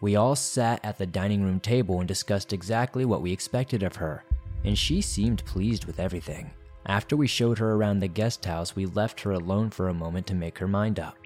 We 0.00 0.16
all 0.16 0.36
sat 0.36 0.84
at 0.84 0.98
the 0.98 1.06
dining 1.06 1.42
room 1.42 1.58
table 1.58 2.00
and 2.00 2.08
discussed 2.08 2.52
exactly 2.52 3.06
what 3.06 3.22
we 3.22 3.32
expected 3.32 3.82
of 3.82 3.96
her, 3.96 4.24
and 4.64 4.76
she 4.76 5.00
seemed 5.00 5.44
pleased 5.46 5.86
with 5.86 5.98
everything. 5.98 6.50
After 6.84 7.16
we 7.16 7.26
showed 7.26 7.58
her 7.58 7.72
around 7.72 8.00
the 8.00 8.08
guest 8.08 8.44
house, 8.44 8.76
we 8.76 8.86
left 8.86 9.20
her 9.22 9.32
alone 9.32 9.70
for 9.70 9.88
a 9.88 9.94
moment 9.94 10.26
to 10.26 10.34
make 10.34 10.58
her 10.58 10.68
mind 10.68 11.00
up. 11.00 11.16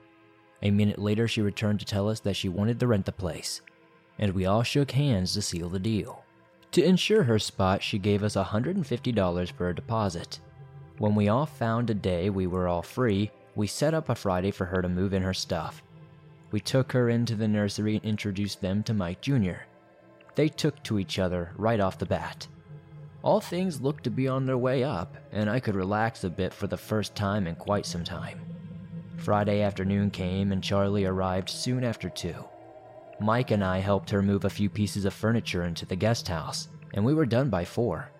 A 0.63 0.71
minute 0.71 0.99
later, 0.99 1.27
she 1.27 1.43
returned 1.43 1.81
to 1.81 1.87
tell 1.87 2.09
us 2.09 2.21
that 2.21 2.37
she 2.37 2.49
wanted 2.49 2.79
to 2.79 2.87
rent 2.87 3.07
the 3.07 3.13
place, 3.13 3.61
and 4.19 4.33
we 4.33 4.47
all 4.47 4.63
shook 4.63 4.93
hands 4.93 5.35
to 5.35 5.43
seal 5.43 5.69
the 5.69 5.79
deal. 5.79 6.25
To 6.73 6.85
ensure 6.85 7.25
her 7.25 7.39
spot, 7.41 7.83
she 7.83 7.99
gave 7.99 8.23
us 8.23 8.37
$150 8.37 9.53
for 9.53 9.69
a 9.69 9.75
deposit. 9.75 10.39
When 10.99 11.17
we 11.17 11.29
all 11.29 11.47
found 11.47 11.91
a 11.91 11.95
day 11.95 12.31
we 12.31 12.47
were 12.47 12.69
all 12.69 12.83
free, 12.83 13.33
we 13.57 13.67
set 13.67 13.95
up 13.95 14.09
a 14.09 14.15
Friday 14.15 14.53
for 14.53 14.67
her 14.67 14.81
to 14.81 14.89
move 14.89 15.13
in 15.13 15.23
her 15.23 15.35
stuff. 15.35 15.83
We 16.51 16.61
took 16.61 16.93
her 16.93 17.09
into 17.09 17.37
the 17.37 17.49
nursery 17.49 17.97
and 17.97 18.05
introduced 18.05 18.61
them 18.61 18.83
to 18.85 18.95
Mike 18.95 19.21
Jr. 19.21 19.65
They 20.35 20.49
took 20.49 20.83
to 20.85 20.99
each 20.99 21.19
other 21.19 21.53
right 21.57 21.81
off 21.81 21.99
the 21.99 22.07
bat. 22.07 22.47
All 23.23 23.41
things 23.41 23.81
looked 23.81 24.05
to 24.05 24.11
be 24.11 24.27
on 24.27 24.47
their 24.47 24.59
way 24.59 24.83
up, 24.83 25.17
and 25.31 25.51
I 25.51 25.61
could 25.61 25.77
relax 25.77 26.25
a 26.25 26.31
bit 26.31 26.55
for 26.55 26.67
the 26.67 26.77
first 26.77 27.15
time 27.15 27.47
in 27.47 27.55
quite 27.55 27.87
some 27.87 28.03
time. 28.03 28.41
Friday 29.17 29.61
afternoon 29.61 30.11
came, 30.11 30.51
and 30.51 30.65
Charlie 30.65 31.05
arrived 31.05 31.51
soon 31.51 31.85
after 31.85 32.09
2. 32.09 32.35
Mike 33.21 33.51
and 33.51 33.63
I 33.63 33.79
helped 33.79 34.09
her 34.11 34.23
move 34.23 34.47
a 34.47 34.51
few 34.51 34.71
pieces 34.71 35.05
of 35.05 35.13
furniture 35.13 35.65
into 35.65 35.85
the 35.85 35.97
guest 35.97 36.29
house, 36.29 36.69
and 36.95 37.05
we 37.05 37.13
were 37.13 37.27
done 37.27 37.51
by 37.51 37.67
4. 37.67 38.11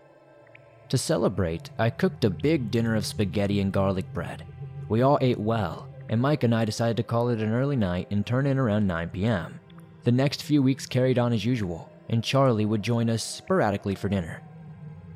To 0.91 0.99
celebrate, 0.99 1.71
I 1.79 1.89
cooked 1.89 2.25
a 2.25 2.31
big 2.31 2.71
dinner 2.71 2.95
of 2.95 3.07
spaghetti 3.07 3.61
and 3.61 3.73
garlic 3.73 4.13
bread. 4.13 4.45
We 4.89 5.01
all 5.01 5.19
ate 5.23 5.39
well, 5.39 5.89
and 6.11 6.21
Mike 6.21 6.43
and 6.43 6.53
I 6.53 6.65
decided 6.65 6.97
to 6.97 7.05
call 7.05 7.29
it 7.29 7.41
an 7.41 7.55
early 7.55 7.77
night 7.77 8.09
and 8.11 8.27
turn 8.27 8.45
in 8.45 8.59
around 8.59 8.89
9 8.89 9.11
p.m. 9.11 9.61
The 10.03 10.11
next 10.11 10.43
few 10.43 10.61
weeks 10.61 10.85
carried 10.85 11.21
on 11.21 11.33
as 11.33 11.45
usual, 11.45 11.89
and 12.09 12.25
Charlie 12.25 12.67
would 12.67 12.83
join 12.83 13.09
us 13.09 13.23
sporadically 13.23 13.95
for 13.95 14.09
dinner. 14.09 14.43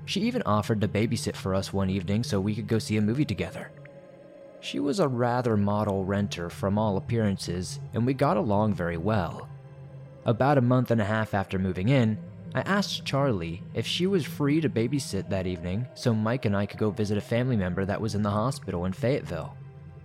She 0.04 0.20
even 0.20 0.42
offered 0.42 0.80
to 0.82 0.88
babysit 0.88 1.34
for 1.34 1.52
us 1.52 1.72
one 1.72 1.90
evening 1.90 2.22
so 2.22 2.38
we 2.38 2.54
could 2.54 2.68
go 2.68 2.78
see 2.78 2.96
a 2.96 3.02
movie 3.02 3.24
together. 3.24 3.72
She 4.60 4.78
was 4.78 5.00
a 5.00 5.08
rather 5.08 5.56
model 5.56 6.04
renter 6.04 6.48
from 6.48 6.78
all 6.78 6.96
appearances, 6.96 7.80
and 7.92 8.06
we 8.06 8.14
got 8.14 8.36
along 8.36 8.74
very 8.74 8.96
well. 8.96 9.48
About 10.24 10.58
a 10.58 10.62
month 10.62 10.92
and 10.92 11.00
a 11.00 11.04
half 11.04 11.34
after 11.34 11.58
moving 11.58 11.88
in, 11.88 12.18
I 12.54 12.60
asked 12.60 13.04
Charlie 13.04 13.64
if 13.74 13.84
she 13.84 14.06
was 14.06 14.24
free 14.24 14.60
to 14.60 14.68
babysit 14.68 15.28
that 15.28 15.48
evening 15.48 15.88
so 15.94 16.14
Mike 16.14 16.44
and 16.44 16.56
I 16.56 16.66
could 16.66 16.78
go 16.78 16.90
visit 16.90 17.18
a 17.18 17.20
family 17.20 17.56
member 17.56 17.84
that 17.84 18.00
was 18.00 18.14
in 18.14 18.22
the 18.22 18.30
hospital 18.30 18.84
in 18.84 18.92
Fayetteville. 18.92 19.56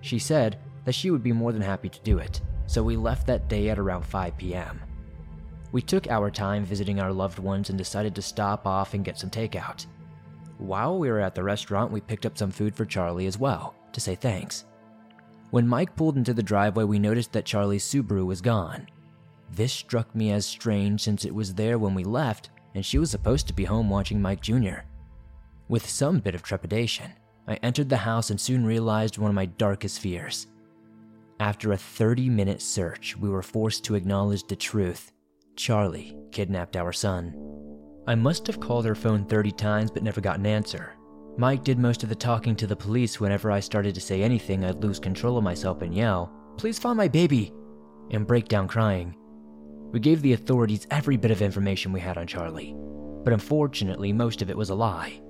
She 0.02 0.18
said 0.18 0.58
that 0.90 0.96
she 0.96 1.12
would 1.12 1.22
be 1.22 1.32
more 1.32 1.52
than 1.52 1.62
happy 1.62 1.88
to 1.88 2.00
do 2.00 2.18
it, 2.18 2.42
so 2.66 2.82
we 2.82 2.98
left 2.98 3.28
that 3.28 3.48
day 3.48 3.70
at 3.70 3.78
around 3.78 4.02
5 4.02 4.36
p.m. 4.38 4.82
We 5.72 5.84
took 5.84 6.08
our 6.08 6.32
time 6.32 6.66
visiting 6.66 7.00
our 7.00 7.14
loved 7.14 7.38
ones 7.38 7.70
and 7.70 7.78
decided 7.78 8.16
to 8.16 8.24
stop 8.24 8.66
off 8.66 8.96
and 8.96 9.06
get 9.06 9.20
some 9.20 9.30
takeout. 9.30 9.86
While 10.58 10.98
we 10.98 11.12
were 11.12 11.20
at 11.20 11.36
the 11.36 11.44
restaurant, 11.44 11.92
we 11.92 12.02
picked 12.02 12.26
up 12.26 12.40
some 12.40 12.50
food 12.50 12.76
for 12.76 12.86
Charlie 12.86 13.28
as 13.28 13.38
well, 13.38 13.76
to 13.92 14.02
say 14.02 14.16
thanks. 14.16 14.66
When 15.52 15.68
Mike 15.68 15.96
pulled 15.96 16.18
into 16.18 16.34
the 16.34 16.42
driveway, 16.42 16.86
we 16.86 16.98
noticed 16.98 17.34
that 17.34 17.46
Charlie's 17.46 17.84
Subaru 17.84 18.26
was 18.26 18.42
gone. 18.42 18.88
This 19.52 19.72
struck 19.72 20.16
me 20.16 20.32
as 20.32 20.44
strange 20.44 21.02
since 21.02 21.24
it 21.24 21.36
was 21.36 21.54
there 21.54 21.78
when 21.78 21.94
we 21.94 22.04
left, 22.04 22.50
and 22.74 22.84
she 22.84 22.98
was 22.98 23.12
supposed 23.12 23.46
to 23.46 23.54
be 23.54 23.66
home 23.66 23.92
watching 23.92 24.24
Mike 24.24 24.42
Jr. 24.42 24.80
With 25.68 25.88
some 25.88 26.18
bit 26.18 26.34
of 26.34 26.42
trepidation, 26.42 27.12
I 27.48 27.60
entered 27.62 27.90
the 27.90 27.98
house 27.98 28.32
and 28.32 28.42
soon 28.42 28.66
realized 28.66 29.20
one 29.20 29.30
of 29.30 29.36
my 29.36 29.46
darkest 29.46 30.00
fears. 30.00 30.48
After 31.40 31.72
a 31.72 31.78
30 31.78 32.30
minute 32.30 32.62
search, 32.62 33.16
we 33.16 33.30
were 33.30 33.42
forced 33.42 33.86
to 33.86 33.96
acknowledge 33.96 34.44
the 34.44 34.58
truth 34.58 35.14
Charlie 35.56 36.18
kidnapped 36.32 36.76
our 36.76 36.92
son. 36.92 37.34
I 38.08 38.16
must 38.16 38.46
have 38.48 38.60
called 38.60 38.84
her 38.84 38.96
phone 38.96 39.24
30 39.24 39.52
times 39.54 39.90
but 39.90 40.04
never 40.04 40.20
got 40.20 40.40
an 40.40 40.46
answer. 40.46 40.92
Mike 41.38 41.64
did 41.64 41.80
most 41.80 42.04
of 42.04 42.10
the 42.10 42.16
talking 42.16 42.58
to 42.58 42.68
the 42.68 42.76
police 42.76 43.22
whenever 43.22 43.52
I 43.52 43.62
started 43.62 43.96
to 43.96 44.02
say 44.02 44.22
anything, 44.22 44.66
I'd 44.66 44.84
lose 44.84 45.00
control 45.00 45.38
of 45.38 45.44
myself 45.46 45.82
and 45.82 45.96
yell, 45.96 46.34
Please 46.58 46.78
find 46.78 46.98
my 46.98 47.08
baby! 47.08 47.54
and 48.12 48.28
break 48.28 48.50
down 48.50 48.68
crying. 48.68 49.16
We 49.94 50.02
gave 50.02 50.22
the 50.22 50.34
authorities 50.34 50.88
every 50.92 51.16
bit 51.16 51.32
of 51.32 51.42
information 51.42 51.94
we 51.94 52.02
had 52.02 52.18
on 52.18 52.28
Charlie, 52.28 52.76
but 53.24 53.32
unfortunately, 53.32 54.12
most 54.12 54.42
of 54.42 54.50
it 54.50 54.58
was 54.58 54.72
a 54.72 54.76
lie. 54.76 55.22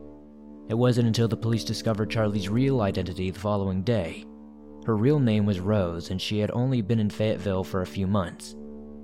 It 0.69 0.73
wasn't 0.73 1.07
until 1.07 1.27
the 1.27 1.37
police 1.37 1.63
discovered 1.63 2.09
Charlie's 2.09 2.49
real 2.49 2.81
identity 2.81 3.29
the 3.29 3.39
following 3.39 3.83
day. 3.83 4.25
Her 4.89 4.97
real 4.97 5.19
name 5.19 5.45
was 5.45 5.59
Rose, 5.59 6.09
and 6.09 6.19
she 6.19 6.39
had 6.39 6.49
only 6.49 6.81
been 6.81 6.99
in 6.99 7.11
Fayetteville 7.11 7.63
for 7.63 7.83
a 7.83 7.85
few 7.85 8.07
months. 8.07 8.55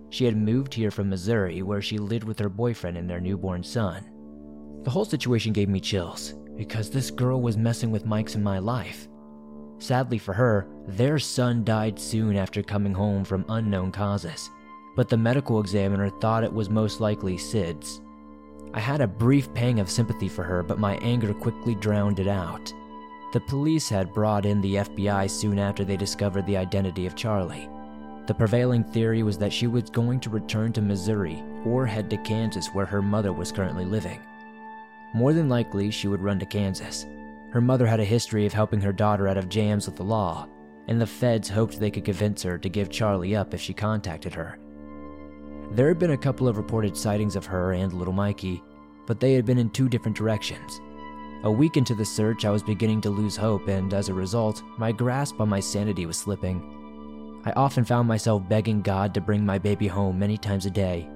She 0.09 0.25
had 0.25 0.35
moved 0.35 0.73
here 0.73 0.89
from 0.89 1.11
Missouri, 1.11 1.61
where 1.61 1.79
she 1.79 1.99
lived 1.99 2.23
with 2.23 2.39
her 2.39 2.49
boyfriend 2.49 2.97
and 2.97 3.07
their 3.07 3.19
newborn 3.19 3.61
son. 3.61 4.03
The 4.81 4.89
whole 4.89 5.05
situation 5.05 5.53
gave 5.53 5.69
me 5.69 5.79
chills, 5.79 6.33
because 6.57 6.89
this 6.89 7.11
girl 7.11 7.39
was 7.39 7.55
messing 7.55 7.91
with 7.91 8.07
Mike's 8.07 8.33
and 8.33 8.43
my 8.43 8.57
life. 8.57 9.07
Sadly 9.77 10.17
for 10.17 10.33
her, 10.33 10.67
their 10.87 11.19
son 11.19 11.63
died 11.63 11.99
soon 11.99 12.35
after 12.35 12.63
coming 12.63 12.95
home 12.95 13.23
from 13.23 13.45
unknown 13.49 13.91
causes, 13.91 14.49
but 14.95 15.07
the 15.07 15.17
medical 15.17 15.59
examiner 15.59 16.09
thought 16.09 16.43
it 16.43 16.51
was 16.51 16.67
most 16.67 16.99
likely 16.99 17.37
SIDS. 17.37 18.01
I 18.73 18.79
had 18.79 19.01
a 19.01 19.07
brief 19.07 19.53
pang 19.53 19.79
of 19.79 19.91
sympathy 19.91 20.29
for 20.29 20.45
her, 20.45 20.63
but 20.63 20.79
my 20.79 20.95
anger 21.03 21.31
quickly 21.31 21.75
drowned 21.75 22.19
it 22.19 22.27
out. 22.27 22.73
The 23.33 23.41
police 23.41 23.89
had 23.89 24.13
brought 24.13 24.45
in 24.45 24.61
the 24.61 24.75
FBI 24.75 25.29
soon 25.29 25.59
after 25.59 25.83
they 25.83 25.97
discovered 25.97 26.45
the 26.45 26.57
identity 26.57 27.05
of 27.05 27.15
Charlie. 27.15 27.69
The 28.27 28.33
prevailing 28.33 28.83
theory 28.83 29.23
was 29.23 29.37
that 29.37 29.53
she 29.53 29.67
was 29.67 29.89
going 29.89 30.19
to 30.21 30.29
return 30.29 30.73
to 30.73 30.81
Missouri 30.81 31.43
or 31.65 31.85
head 31.85 32.09
to 32.09 32.17
Kansas 32.17 32.67
where 32.67 32.85
her 32.85 33.01
mother 33.01 33.33
was 33.33 33.51
currently 33.51 33.85
living. 33.85 34.19
More 35.13 35.33
than 35.33 35.49
likely, 35.49 35.91
she 35.91 36.07
would 36.07 36.21
run 36.21 36.39
to 36.39 36.45
Kansas. 36.45 37.05
Her 37.51 37.61
mother 37.61 37.85
had 37.85 37.99
a 37.99 38.05
history 38.05 38.45
of 38.45 38.53
helping 38.53 38.81
her 38.81 38.91
daughter 38.91 39.27
out 39.27 39.37
of 39.37 39.47
jams 39.47 39.85
with 39.85 39.95
the 39.95 40.03
law, 40.03 40.47
and 40.87 40.99
the 40.99 41.07
feds 41.07 41.49
hoped 41.49 41.79
they 41.79 41.91
could 41.91 42.03
convince 42.03 42.43
her 42.43 42.57
to 42.57 42.69
give 42.69 42.89
Charlie 42.89 43.35
up 43.35 43.53
if 43.53 43.61
she 43.61 43.73
contacted 43.73 44.33
her. 44.33 44.59
There 45.71 45.87
had 45.87 45.99
been 45.99 46.11
a 46.11 46.17
couple 46.17 46.47
of 46.47 46.57
reported 46.57 46.97
sightings 46.97 47.35
of 47.35 47.45
her 47.45 47.73
and 47.73 47.93
little 47.93 48.13
Mikey, 48.13 48.61
but 49.07 49.19
they 49.19 49.33
had 49.33 49.45
been 49.45 49.57
in 49.57 49.69
two 49.69 49.87
different 49.87 50.17
directions. 50.17 50.81
A 51.45 51.51
week 51.51 51.77
into 51.77 51.93
the 51.93 52.03
search, 52.03 52.43
I 52.43 52.49
was 52.49 52.63
beginning 52.63 53.01
to 53.01 53.11
lose 53.11 53.35
hope, 53.35 53.67
and 53.67 53.93
as 53.93 54.09
a 54.09 54.13
result, 54.15 54.63
my 54.79 54.91
grasp 54.91 55.39
on 55.39 55.47
my 55.47 55.59
sanity 55.59 56.07
was 56.07 56.17
slipping. 56.17 57.43
I 57.45 57.51
often 57.51 57.85
found 57.85 58.07
myself 58.07 58.49
begging 58.49 58.81
God 58.81 59.13
to 59.13 59.21
bring 59.21 59.45
my 59.45 59.59
baby 59.59 59.85
home 59.85 60.17
many 60.17 60.39
times 60.39 60.65
a 60.65 60.71
day. 60.71 61.07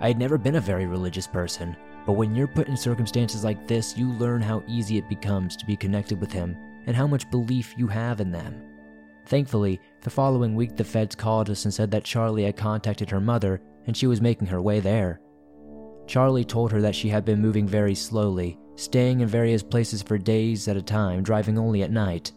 I 0.00 0.08
had 0.08 0.18
never 0.18 0.38
been 0.38 0.56
a 0.56 0.60
very 0.60 0.86
religious 0.86 1.26
person, 1.26 1.76
but 2.06 2.14
when 2.14 2.34
you're 2.34 2.48
put 2.48 2.68
in 2.68 2.78
circumstances 2.78 3.44
like 3.44 3.68
this, 3.68 3.94
you 3.94 4.10
learn 4.14 4.40
how 4.40 4.62
easy 4.66 4.96
it 4.96 5.06
becomes 5.06 5.54
to 5.56 5.66
be 5.66 5.76
connected 5.76 6.18
with 6.18 6.32
Him 6.32 6.56
and 6.86 6.96
how 6.96 7.06
much 7.06 7.30
belief 7.30 7.74
you 7.76 7.86
have 7.88 8.22
in 8.22 8.32
them. 8.32 8.62
Thankfully, 9.26 9.82
the 10.00 10.08
following 10.08 10.54
week 10.54 10.76
the 10.76 10.84
feds 10.84 11.14
called 11.14 11.50
us 11.50 11.66
and 11.66 11.74
said 11.74 11.90
that 11.90 12.04
Charlie 12.04 12.44
had 12.44 12.56
contacted 12.56 13.10
her 13.10 13.20
mother 13.20 13.60
and 13.86 13.94
she 13.94 14.06
was 14.06 14.22
making 14.22 14.46
her 14.46 14.62
way 14.62 14.80
there. 14.80 15.20
Charlie 16.08 16.44
told 16.44 16.72
her 16.72 16.80
that 16.80 16.94
she 16.94 17.10
had 17.10 17.26
been 17.26 17.40
moving 17.40 17.66
very 17.66 17.94
slowly, 17.94 18.58
staying 18.76 19.20
in 19.20 19.28
various 19.28 19.62
places 19.62 20.02
for 20.02 20.16
days 20.16 20.66
at 20.66 20.76
a 20.76 20.82
time, 20.82 21.22
driving 21.22 21.58
only 21.58 21.82
at 21.82 21.90
night. 21.90 22.32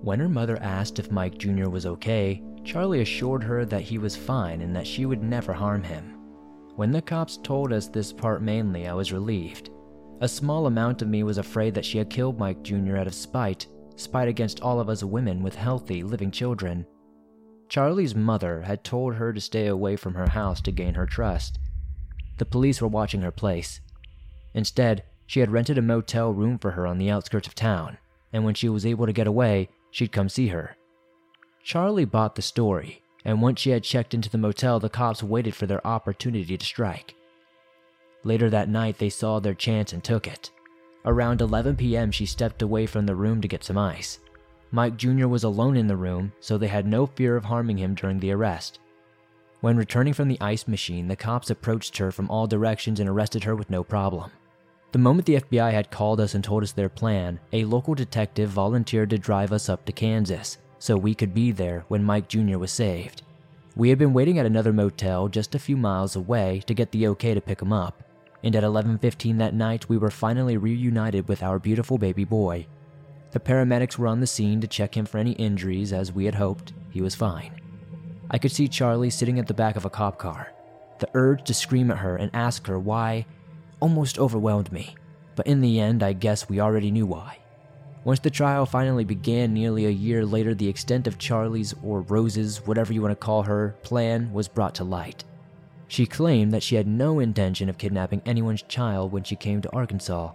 When 0.00 0.18
her 0.18 0.28
mother 0.28 0.56
asked 0.62 0.98
if 0.98 1.12
Mike 1.12 1.36
Jr. 1.36 1.68
was 1.68 1.84
okay, 1.84 2.42
Charlie 2.64 3.02
assured 3.02 3.42
her 3.42 3.66
that 3.66 3.82
he 3.82 3.98
was 3.98 4.16
fine 4.16 4.62
and 4.62 4.74
that 4.74 4.86
she 4.86 5.04
would 5.04 5.22
never 5.22 5.52
harm 5.52 5.82
him. 5.82 6.18
When 6.76 6.90
the 6.90 7.02
cops 7.02 7.36
told 7.36 7.74
us 7.74 7.88
this 7.88 8.10
part 8.10 8.40
mainly, 8.40 8.88
I 8.88 8.94
was 8.94 9.12
relieved. 9.12 9.68
A 10.22 10.28
small 10.28 10.66
amount 10.66 11.02
of 11.02 11.08
me 11.08 11.22
was 11.24 11.36
afraid 11.36 11.74
that 11.74 11.84
she 11.84 11.98
had 11.98 12.08
killed 12.08 12.38
Mike 12.38 12.62
Jr. 12.62 12.96
out 12.96 13.06
of 13.06 13.14
spite, 13.14 13.66
spite 13.96 14.28
against 14.28 14.62
all 14.62 14.80
of 14.80 14.88
us 14.88 15.04
women 15.04 15.42
with 15.42 15.54
healthy, 15.54 16.02
living 16.02 16.30
children. 16.30 16.86
Charlie's 17.68 18.14
mother 18.14 18.62
had 18.62 18.82
told 18.82 19.14
her 19.14 19.30
to 19.34 19.40
stay 19.42 19.66
away 19.66 19.94
from 19.94 20.14
her 20.14 20.28
house 20.28 20.62
to 20.62 20.72
gain 20.72 20.94
her 20.94 21.06
trust. 21.06 21.58
The 22.38 22.44
police 22.44 22.80
were 22.80 22.88
watching 22.88 23.22
her 23.22 23.30
place. 23.30 23.80
Instead, 24.54 25.04
she 25.26 25.40
had 25.40 25.50
rented 25.50 25.78
a 25.78 25.82
motel 25.82 26.32
room 26.32 26.58
for 26.58 26.72
her 26.72 26.86
on 26.86 26.98
the 26.98 27.10
outskirts 27.10 27.48
of 27.48 27.54
town, 27.54 27.98
and 28.32 28.44
when 28.44 28.54
she 28.54 28.68
was 28.68 28.84
able 28.84 29.06
to 29.06 29.12
get 29.12 29.26
away, 29.26 29.68
she'd 29.90 30.12
come 30.12 30.28
see 30.28 30.48
her. 30.48 30.76
Charlie 31.62 32.04
bought 32.04 32.34
the 32.34 32.42
story, 32.42 33.02
and 33.24 33.40
once 33.40 33.60
she 33.60 33.70
had 33.70 33.84
checked 33.84 34.12
into 34.12 34.28
the 34.28 34.38
motel, 34.38 34.80
the 34.80 34.90
cops 34.90 35.22
waited 35.22 35.54
for 35.54 35.66
their 35.66 35.86
opportunity 35.86 36.58
to 36.58 36.66
strike. 36.66 37.14
Later 38.22 38.50
that 38.50 38.68
night, 38.68 38.98
they 38.98 39.10
saw 39.10 39.38
their 39.38 39.54
chance 39.54 39.92
and 39.92 40.02
took 40.02 40.26
it. 40.26 40.50
Around 41.04 41.40
11 41.40 41.76
p.m., 41.76 42.10
she 42.10 42.26
stepped 42.26 42.62
away 42.62 42.86
from 42.86 43.06
the 43.06 43.14
room 43.14 43.40
to 43.40 43.48
get 43.48 43.64
some 43.64 43.78
ice. 43.78 44.18
Mike 44.70 44.96
Jr. 44.96 45.28
was 45.28 45.44
alone 45.44 45.76
in 45.76 45.86
the 45.86 45.96
room, 45.96 46.32
so 46.40 46.58
they 46.58 46.66
had 46.66 46.86
no 46.86 47.06
fear 47.06 47.36
of 47.36 47.44
harming 47.44 47.78
him 47.78 47.94
during 47.94 48.18
the 48.18 48.32
arrest. 48.32 48.80
When 49.64 49.78
returning 49.78 50.12
from 50.12 50.28
the 50.28 50.36
ice 50.42 50.68
machine, 50.68 51.08
the 51.08 51.16
cops 51.16 51.48
approached 51.48 51.96
her 51.96 52.12
from 52.12 52.28
all 52.28 52.46
directions 52.46 53.00
and 53.00 53.08
arrested 53.08 53.44
her 53.44 53.56
with 53.56 53.70
no 53.70 53.82
problem. 53.82 54.30
The 54.92 54.98
moment 54.98 55.24
the 55.24 55.40
FBI 55.40 55.72
had 55.72 55.90
called 55.90 56.20
us 56.20 56.34
and 56.34 56.44
told 56.44 56.62
us 56.62 56.72
their 56.72 56.90
plan, 56.90 57.40
a 57.50 57.64
local 57.64 57.94
detective 57.94 58.50
volunteered 58.50 59.08
to 59.08 59.16
drive 59.16 59.52
us 59.52 59.70
up 59.70 59.86
to 59.86 59.92
Kansas 59.92 60.58
so 60.78 60.98
we 60.98 61.14
could 61.14 61.32
be 61.32 61.50
there 61.50 61.86
when 61.88 62.04
Mike 62.04 62.28
Jr. 62.28 62.58
was 62.58 62.72
saved. 62.72 63.22
We 63.74 63.88
had 63.88 63.98
been 63.98 64.12
waiting 64.12 64.38
at 64.38 64.44
another 64.44 64.70
motel 64.70 65.28
just 65.28 65.54
a 65.54 65.58
few 65.58 65.78
miles 65.78 66.14
away 66.14 66.62
to 66.66 66.74
get 66.74 66.92
the 66.92 67.06
okay 67.08 67.32
to 67.32 67.40
pick 67.40 67.62
him 67.62 67.72
up, 67.72 68.02
and 68.42 68.54
at 68.54 68.64
11:15 68.64 69.38
that 69.38 69.54
night 69.54 69.88
we 69.88 69.96
were 69.96 70.10
finally 70.10 70.58
reunited 70.58 71.26
with 71.26 71.42
our 71.42 71.58
beautiful 71.58 71.96
baby 71.96 72.24
boy. 72.24 72.66
The 73.30 73.40
paramedics 73.40 73.96
were 73.96 74.08
on 74.08 74.20
the 74.20 74.26
scene 74.26 74.60
to 74.60 74.66
check 74.66 74.94
him 74.94 75.06
for 75.06 75.16
any 75.16 75.32
injuries 75.32 75.94
as 75.94 76.12
we 76.12 76.26
had 76.26 76.34
hoped. 76.34 76.74
He 76.90 77.00
was 77.00 77.14
fine. 77.14 77.63
I 78.34 78.38
could 78.38 78.50
see 78.50 78.66
Charlie 78.66 79.10
sitting 79.10 79.38
at 79.38 79.46
the 79.46 79.54
back 79.54 79.76
of 79.76 79.84
a 79.84 79.90
cop 79.90 80.18
car. 80.18 80.52
The 80.98 81.08
urge 81.14 81.44
to 81.44 81.54
scream 81.54 81.92
at 81.92 81.98
her 81.98 82.16
and 82.16 82.32
ask 82.34 82.66
her 82.66 82.80
why 82.80 83.26
almost 83.78 84.18
overwhelmed 84.18 84.72
me, 84.72 84.96
but 85.36 85.46
in 85.46 85.60
the 85.60 85.78
end, 85.78 86.02
I 86.02 86.14
guess 86.14 86.48
we 86.48 86.58
already 86.58 86.90
knew 86.90 87.06
why. 87.06 87.38
Once 88.02 88.18
the 88.18 88.30
trial 88.30 88.66
finally 88.66 89.04
began 89.04 89.54
nearly 89.54 89.86
a 89.86 89.90
year 89.90 90.26
later, 90.26 90.52
the 90.52 90.66
extent 90.66 91.06
of 91.06 91.16
Charlie's, 91.16 91.76
or 91.80 92.00
Rose's, 92.00 92.66
whatever 92.66 92.92
you 92.92 93.02
want 93.02 93.12
to 93.12 93.24
call 93.24 93.44
her, 93.44 93.76
plan 93.84 94.32
was 94.32 94.48
brought 94.48 94.74
to 94.74 94.84
light. 94.84 95.22
She 95.86 96.04
claimed 96.04 96.50
that 96.50 96.64
she 96.64 96.74
had 96.74 96.88
no 96.88 97.20
intention 97.20 97.68
of 97.68 97.78
kidnapping 97.78 98.20
anyone's 98.26 98.62
child 98.62 99.12
when 99.12 99.22
she 99.22 99.36
came 99.36 99.62
to 99.62 99.72
Arkansas. 99.72 100.32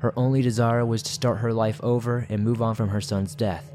Her 0.00 0.12
only 0.16 0.42
desire 0.42 0.84
was 0.84 1.00
to 1.04 1.12
start 1.12 1.38
her 1.38 1.52
life 1.52 1.80
over 1.84 2.26
and 2.28 2.42
move 2.42 2.60
on 2.60 2.74
from 2.74 2.88
her 2.88 3.00
son's 3.00 3.36
death. 3.36 3.70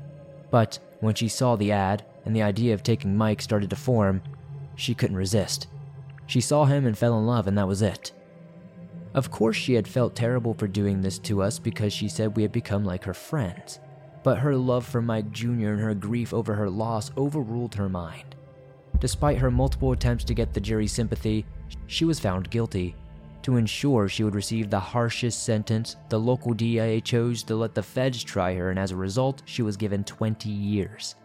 But 0.50 0.80
when 1.00 1.16
she 1.16 1.30
saw 1.30 1.56
the 1.56 1.72
ad 1.72 2.04
and 2.26 2.36
the 2.36 2.44
idea 2.44 2.74
of 2.74 2.84
taking 2.84 3.18
Mike 3.18 3.42
started 3.42 3.70
to 3.70 3.76
form, 3.76 4.22
she 4.76 4.94
couldn't 4.94 5.18
resist. 5.18 5.68
She 6.26 6.42
saw 6.42 6.66
him 6.66 6.86
and 6.86 6.98
fell 6.98 7.18
in 7.20 7.26
love, 7.26 7.48
and 7.48 7.58
that 7.58 7.68
was 7.68 7.82
it. 7.82 8.14
Of 9.14 9.30
course, 9.30 9.58
she 9.58 9.74
had 9.74 9.88
felt 9.88 10.16
terrible 10.16 10.54
for 10.54 10.68
doing 10.68 11.02
this 11.02 11.20
to 11.20 11.42
us 11.42 11.60
because 11.60 11.92
she 11.92 12.08
said 12.08 12.36
we 12.36 12.44
had 12.44 12.52
become 12.52 12.86
like 12.86 13.04
her 13.04 13.14
friends. 13.14 13.80
But 14.24 14.38
her 14.38 14.56
love 14.56 14.86
for 14.86 15.02
Mike 15.02 15.32
Jr. 15.32 15.72
and 15.72 15.82
her 15.82 15.94
grief 15.94 16.34
over 16.34 16.54
her 16.54 16.70
loss 16.70 17.12
overruled 17.18 17.76
her 17.76 17.90
mind. 17.90 18.36
Despite 19.00 19.40
her 19.40 19.52
multiple 19.52 19.92
attempts 19.92 20.24
to 20.26 20.34
get 20.34 20.54
the 20.54 20.62
jury's 20.62 20.92
sympathy, 20.92 21.46
she 21.88 22.06
was 22.06 22.20
found 22.20 22.50
guilty. 22.50 22.96
To 23.42 23.58
ensure 23.58 24.08
she 24.08 24.24
would 24.24 24.36
receive 24.36 24.70
the 24.70 24.80
harshest 24.80 25.44
sentence, 25.44 25.96
the 26.10 26.20
local 26.20 26.54
DIA 26.54 27.02
chose 27.02 27.42
to 27.44 27.56
let 27.56 27.74
the 27.74 27.82
feds 27.82 28.24
try 28.24 28.54
her, 28.54 28.70
and 28.70 28.78
as 28.78 28.92
a 28.92 28.96
result, 28.96 29.42
she 29.46 29.64
was 29.64 29.76
given 29.76 30.04
20 30.04 30.50
years. 30.50 31.16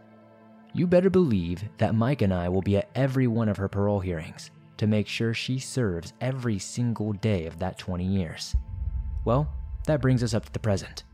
You 0.77 0.87
better 0.87 1.09
believe 1.09 1.65
that 1.79 1.95
Mike 1.95 2.21
and 2.21 2.35
I 2.35 2.51
will 2.51 2.61
be 2.61 2.77
at 2.77 2.91
every 2.95 3.27
one 3.27 3.49
of 3.49 3.57
her 3.57 3.67
parole 3.67 3.99
hearings 3.99 4.51
to 4.77 4.87
make 4.87 5.09
sure 5.09 5.33
she 5.33 5.59
serves 5.59 6.13
every 6.21 6.59
single 6.59 7.15
day 7.15 7.47
of 7.47 7.59
that 7.61 7.79
20 7.79 8.05
years. 8.05 8.55
Well, 9.25 9.49
that 9.87 10.03
brings 10.03 10.23
us 10.23 10.35
up 10.35 10.45
to 10.45 10.53
the 10.53 10.59
present. 10.59 11.05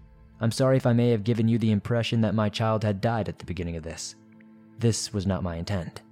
I'm 0.41 0.51
sorry 0.51 0.77
if 0.77 0.85
I 0.85 0.93
may 0.93 1.11
have 1.11 1.23
given 1.23 1.47
you 1.47 1.59
the 1.59 1.71
impression 1.71 2.23
that 2.23 2.35
my 2.35 2.49
child 2.49 2.83
had 2.83 3.01
died 3.01 3.29
at 3.29 3.39
the 3.39 3.45
beginning 3.45 3.77
of 3.77 3.85
this. 3.85 4.17
This 4.81 5.13
was 5.13 5.29
not 5.29 5.45
my 5.45 5.55
intent. 5.55 6.03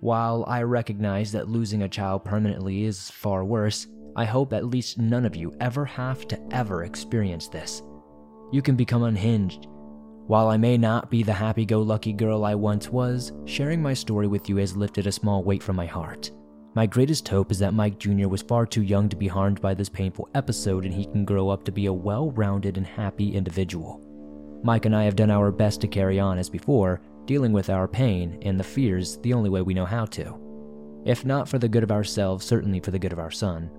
While 0.00 0.44
I 0.46 0.60
recognize 0.64 1.32
that 1.32 1.48
losing 1.48 1.84
a 1.84 1.88
child 1.88 2.26
permanently 2.26 2.84
is 2.84 3.10
far 3.10 3.42
worse, 3.42 3.86
I 4.16 4.26
hope 4.26 4.52
at 4.52 4.66
least 4.66 4.98
none 4.98 5.24
of 5.24 5.34
you 5.34 5.56
ever 5.60 5.86
have 5.86 6.28
to 6.28 6.38
ever 6.50 6.84
experience 6.84 7.48
this. 7.48 7.82
You 8.52 8.60
can 8.60 8.76
become 8.76 9.04
unhinged. 9.04 9.66
While 10.28 10.48
I 10.48 10.58
may 10.58 10.76
not 10.76 11.10
be 11.10 11.22
the 11.22 11.32
happy 11.32 11.64
go 11.64 11.80
lucky 11.80 12.12
girl 12.12 12.44
I 12.44 12.54
once 12.54 12.90
was, 12.90 13.32
sharing 13.46 13.80
my 13.80 13.94
story 13.94 14.26
with 14.26 14.46
you 14.46 14.56
has 14.56 14.76
lifted 14.76 15.06
a 15.06 15.12
small 15.12 15.42
weight 15.42 15.62
from 15.62 15.74
my 15.74 15.86
heart. 15.86 16.30
My 16.74 16.84
greatest 16.84 17.26
hope 17.26 17.50
is 17.50 17.58
that 17.60 17.72
Mike 17.72 17.98
Jr. 17.98 18.28
was 18.28 18.42
far 18.42 18.66
too 18.66 18.82
young 18.82 19.08
to 19.08 19.16
be 19.16 19.26
harmed 19.26 19.62
by 19.62 19.72
this 19.72 19.88
painful 19.88 20.28
episode 20.34 20.84
and 20.84 20.92
he 20.92 21.06
can 21.06 21.24
grow 21.24 21.48
up 21.48 21.64
to 21.64 21.72
be 21.72 21.86
a 21.86 21.92
well 21.94 22.30
rounded 22.32 22.76
and 22.76 22.86
happy 22.86 23.34
individual. 23.34 24.02
Mike 24.62 24.84
and 24.84 24.94
I 24.94 25.04
have 25.04 25.16
done 25.16 25.30
our 25.30 25.50
best 25.50 25.80
to 25.80 25.88
carry 25.88 26.20
on 26.20 26.36
as 26.36 26.50
before, 26.50 27.00
dealing 27.24 27.52
with 27.54 27.70
our 27.70 27.88
pain 27.88 28.38
and 28.42 28.60
the 28.60 28.64
fears 28.64 29.16
the 29.22 29.32
only 29.32 29.48
way 29.48 29.62
we 29.62 29.72
know 29.72 29.86
how 29.86 30.04
to. 30.04 30.38
If 31.06 31.24
not 31.24 31.48
for 31.48 31.58
the 31.58 31.70
good 31.70 31.82
of 31.82 31.90
ourselves, 31.90 32.44
certainly 32.44 32.80
for 32.80 32.90
the 32.90 32.98
good 32.98 33.14
of 33.14 33.18
our 33.18 33.30
son. 33.30 33.70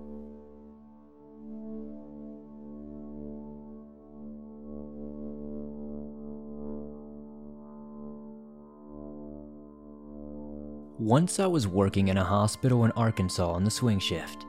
Once 11.00 11.40
I 11.40 11.46
was 11.46 11.66
working 11.66 12.08
in 12.08 12.18
a 12.18 12.24
hospital 12.24 12.84
in 12.84 12.92
Arkansas 12.92 13.50
on 13.50 13.64
the 13.64 13.70
swing 13.70 13.98
shift. 13.98 14.44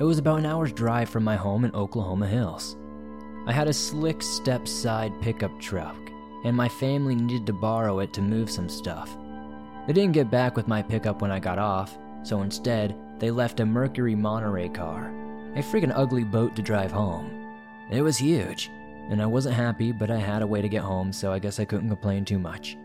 It 0.00 0.02
was 0.02 0.18
about 0.18 0.40
an 0.40 0.46
hour's 0.46 0.72
drive 0.72 1.08
from 1.08 1.22
my 1.22 1.36
home 1.36 1.64
in 1.64 1.72
Oklahoma 1.72 2.26
Hills. 2.26 2.76
I 3.46 3.52
had 3.52 3.68
a 3.68 3.72
slick 3.72 4.20
step 4.20 4.66
side 4.66 5.12
pickup 5.20 5.56
truck, 5.60 5.96
and 6.42 6.56
my 6.56 6.68
family 6.68 7.14
needed 7.14 7.46
to 7.46 7.52
borrow 7.52 8.00
it 8.00 8.12
to 8.14 8.22
move 8.22 8.50
some 8.50 8.68
stuff. 8.68 9.16
They 9.86 9.92
didn't 9.92 10.14
get 10.14 10.32
back 10.32 10.56
with 10.56 10.66
my 10.66 10.82
pickup 10.82 11.22
when 11.22 11.30
I 11.30 11.38
got 11.38 11.60
off, 11.60 11.96
so 12.24 12.42
instead, 12.42 12.96
they 13.20 13.30
left 13.30 13.60
a 13.60 13.64
Mercury 13.64 14.16
Monterey 14.16 14.70
car, 14.70 15.14
a 15.54 15.60
freaking 15.60 15.92
ugly 15.94 16.24
boat 16.24 16.56
to 16.56 16.62
drive 16.62 16.90
home. 16.90 17.30
It 17.92 18.02
was 18.02 18.18
huge, 18.18 18.68
and 19.10 19.22
I 19.22 19.26
wasn't 19.26 19.54
happy, 19.54 19.92
but 19.92 20.10
I 20.10 20.18
had 20.18 20.42
a 20.42 20.46
way 20.46 20.60
to 20.60 20.68
get 20.68 20.82
home, 20.82 21.12
so 21.12 21.32
I 21.32 21.38
guess 21.38 21.60
I 21.60 21.64
couldn't 21.64 21.88
complain 21.88 22.24
too 22.24 22.40
much. 22.40 22.76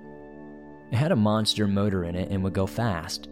It 0.92 0.96
had 0.96 1.12
a 1.12 1.16
monster 1.16 1.68
motor 1.68 2.06
in 2.06 2.16
it 2.16 2.32
and 2.32 2.44
would 2.44 2.54
go 2.54 2.66
fast. 2.66 3.30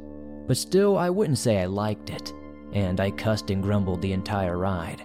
But 0.48 0.58
still, 0.58 0.98
I 0.98 1.10
wouldn't 1.10 1.40
say 1.40 1.62
I 1.62 1.66
liked 1.66 2.10
it, 2.10 2.34
and 2.74 3.00
I 3.00 3.12
cussed 3.12 3.50
and 3.50 3.64
grumbled 3.64 4.02
the 4.02 4.14
entire 4.14 4.58
ride. 4.58 5.04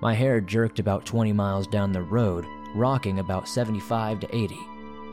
My 0.00 0.14
hair 0.14 0.40
jerked 0.40 0.78
about 0.78 1.06
20 1.06 1.32
miles 1.32 1.66
down 1.66 1.92
the 1.92 2.02
road, 2.02 2.44
rocking 2.74 3.18
about 3.18 3.48
75 3.48 4.20
to 4.20 4.36
80. 4.36 4.56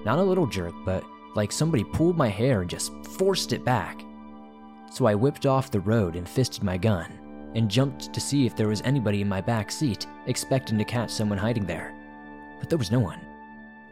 Not 0.03 0.19
a 0.19 0.23
little 0.23 0.45
jerk, 0.45 0.73
but 0.85 1.03
like 1.35 1.51
somebody 1.51 1.83
pulled 1.83 2.17
my 2.17 2.29
hair 2.29 2.61
and 2.61 2.69
just 2.69 2.91
forced 3.17 3.53
it 3.53 3.65
back. 3.65 4.03
So 4.91 5.05
I 5.05 5.15
whipped 5.15 5.45
off 5.45 5.71
the 5.71 5.79
road 5.79 6.15
and 6.15 6.27
fisted 6.27 6.63
my 6.63 6.77
gun, 6.77 7.11
and 7.55 7.69
jumped 7.69 8.13
to 8.13 8.19
see 8.19 8.45
if 8.45 8.55
there 8.55 8.67
was 8.67 8.81
anybody 8.81 9.21
in 9.21 9.29
my 9.29 9.41
back 9.41 9.71
seat, 9.71 10.05
expecting 10.27 10.77
to 10.77 10.85
catch 10.85 11.09
someone 11.09 11.37
hiding 11.37 11.65
there. 11.65 11.93
But 12.59 12.69
there 12.69 12.77
was 12.77 12.91
no 12.91 12.99
one. 12.99 13.24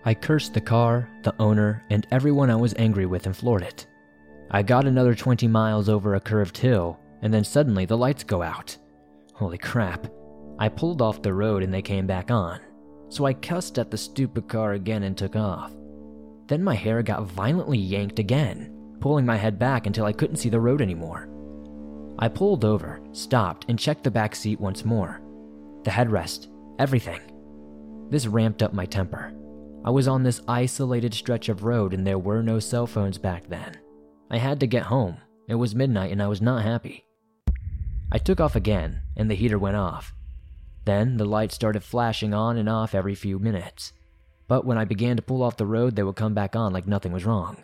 I 0.05 0.13
cursed 0.13 0.53
the 0.53 0.61
car, 0.61 1.09
the 1.23 1.33
owner, 1.39 1.83
and 1.89 2.05
everyone 2.11 2.49
I 2.49 2.55
was 2.55 2.73
angry 2.77 3.05
with 3.05 3.25
and 3.25 3.35
floored 3.35 3.63
it. 3.63 3.87
I 4.51 4.61
got 4.61 4.85
another 4.85 5.15
20 5.15 5.47
miles 5.47 5.87
over 5.87 6.15
a 6.15 6.19
curved 6.19 6.57
hill, 6.57 6.99
and 7.21 7.33
then 7.33 7.43
suddenly 7.43 7.85
the 7.85 7.97
lights 7.97 8.23
go 8.23 8.41
out. 8.41 8.77
Holy 9.33 9.57
crap. 9.57 10.07
I 10.59 10.69
pulled 10.69 11.01
off 11.01 11.21
the 11.21 11.33
road 11.33 11.63
and 11.63 11.73
they 11.73 11.81
came 11.81 12.05
back 12.05 12.29
on. 12.29 12.59
So 13.09 13.25
I 13.25 13.33
cussed 13.33 13.79
at 13.79 13.91
the 13.91 13.97
stupid 13.97 14.47
car 14.47 14.73
again 14.73 15.03
and 15.03 15.17
took 15.17 15.35
off. 15.35 15.73
Then 16.47 16.63
my 16.63 16.75
hair 16.75 17.01
got 17.01 17.23
violently 17.23 17.77
yanked 17.77 18.19
again, 18.19 18.97
pulling 18.99 19.25
my 19.25 19.37
head 19.37 19.57
back 19.57 19.87
until 19.87 20.05
I 20.05 20.13
couldn't 20.13 20.35
see 20.35 20.49
the 20.49 20.59
road 20.59 20.81
anymore. 20.81 21.29
I 22.19 22.27
pulled 22.27 22.65
over, 22.65 23.01
stopped, 23.11 23.65
and 23.69 23.79
checked 23.79 24.03
the 24.03 24.11
back 24.11 24.35
seat 24.35 24.59
once 24.59 24.85
more. 24.85 25.21
The 25.83 25.91
headrest, 25.91 26.47
everything. 26.77 27.21
This 28.09 28.27
ramped 28.27 28.61
up 28.61 28.73
my 28.73 28.85
temper. 28.85 29.33
I 29.85 29.89
was 29.89 30.07
on 30.07 30.23
this 30.23 30.41
isolated 30.47 31.13
stretch 31.13 31.49
of 31.49 31.63
road 31.63 31.93
and 31.93 32.07
there 32.07 32.19
were 32.19 32.41
no 32.41 32.59
cell 32.59 32.87
phones 32.87 33.17
back 33.17 33.47
then. 33.49 33.77
I 34.31 34.37
had 34.37 34.59
to 34.61 34.67
get 34.67 34.83
home. 34.83 35.17
It 35.47 35.55
was 35.55 35.75
midnight 35.75 36.11
and 36.11 36.23
I 36.23 36.27
was 36.27 36.41
not 36.41 36.63
happy. 36.63 37.05
I 38.11 38.17
took 38.17 38.39
off 38.39 38.55
again 38.55 39.01
and 39.17 39.29
the 39.29 39.35
heater 39.35 39.59
went 39.59 39.75
off. 39.75 40.13
Then 40.85 41.17
the 41.17 41.25
lights 41.25 41.55
started 41.55 41.83
flashing 41.83 42.33
on 42.33 42.57
and 42.57 42.69
off 42.69 42.95
every 42.95 43.15
few 43.15 43.39
minutes. 43.39 43.93
But 44.47 44.65
when 44.65 44.77
I 44.77 44.85
began 44.85 45.15
to 45.17 45.21
pull 45.21 45.43
off 45.43 45.57
the 45.57 45.65
road, 45.65 45.95
they 45.95 46.03
would 46.03 46.15
come 46.15 46.33
back 46.33 46.55
on 46.55 46.73
like 46.73 46.87
nothing 46.87 47.11
was 47.11 47.25
wrong. 47.25 47.63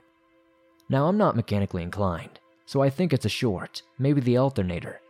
Now, 0.89 1.07
I'm 1.07 1.17
not 1.17 1.35
mechanically 1.35 1.83
inclined, 1.83 2.39
so 2.65 2.81
I 2.81 2.89
think 2.89 3.13
it's 3.13 3.25
a 3.25 3.29
short, 3.29 3.83
maybe 3.99 4.21
the 4.21 4.37
alternator. 4.37 5.01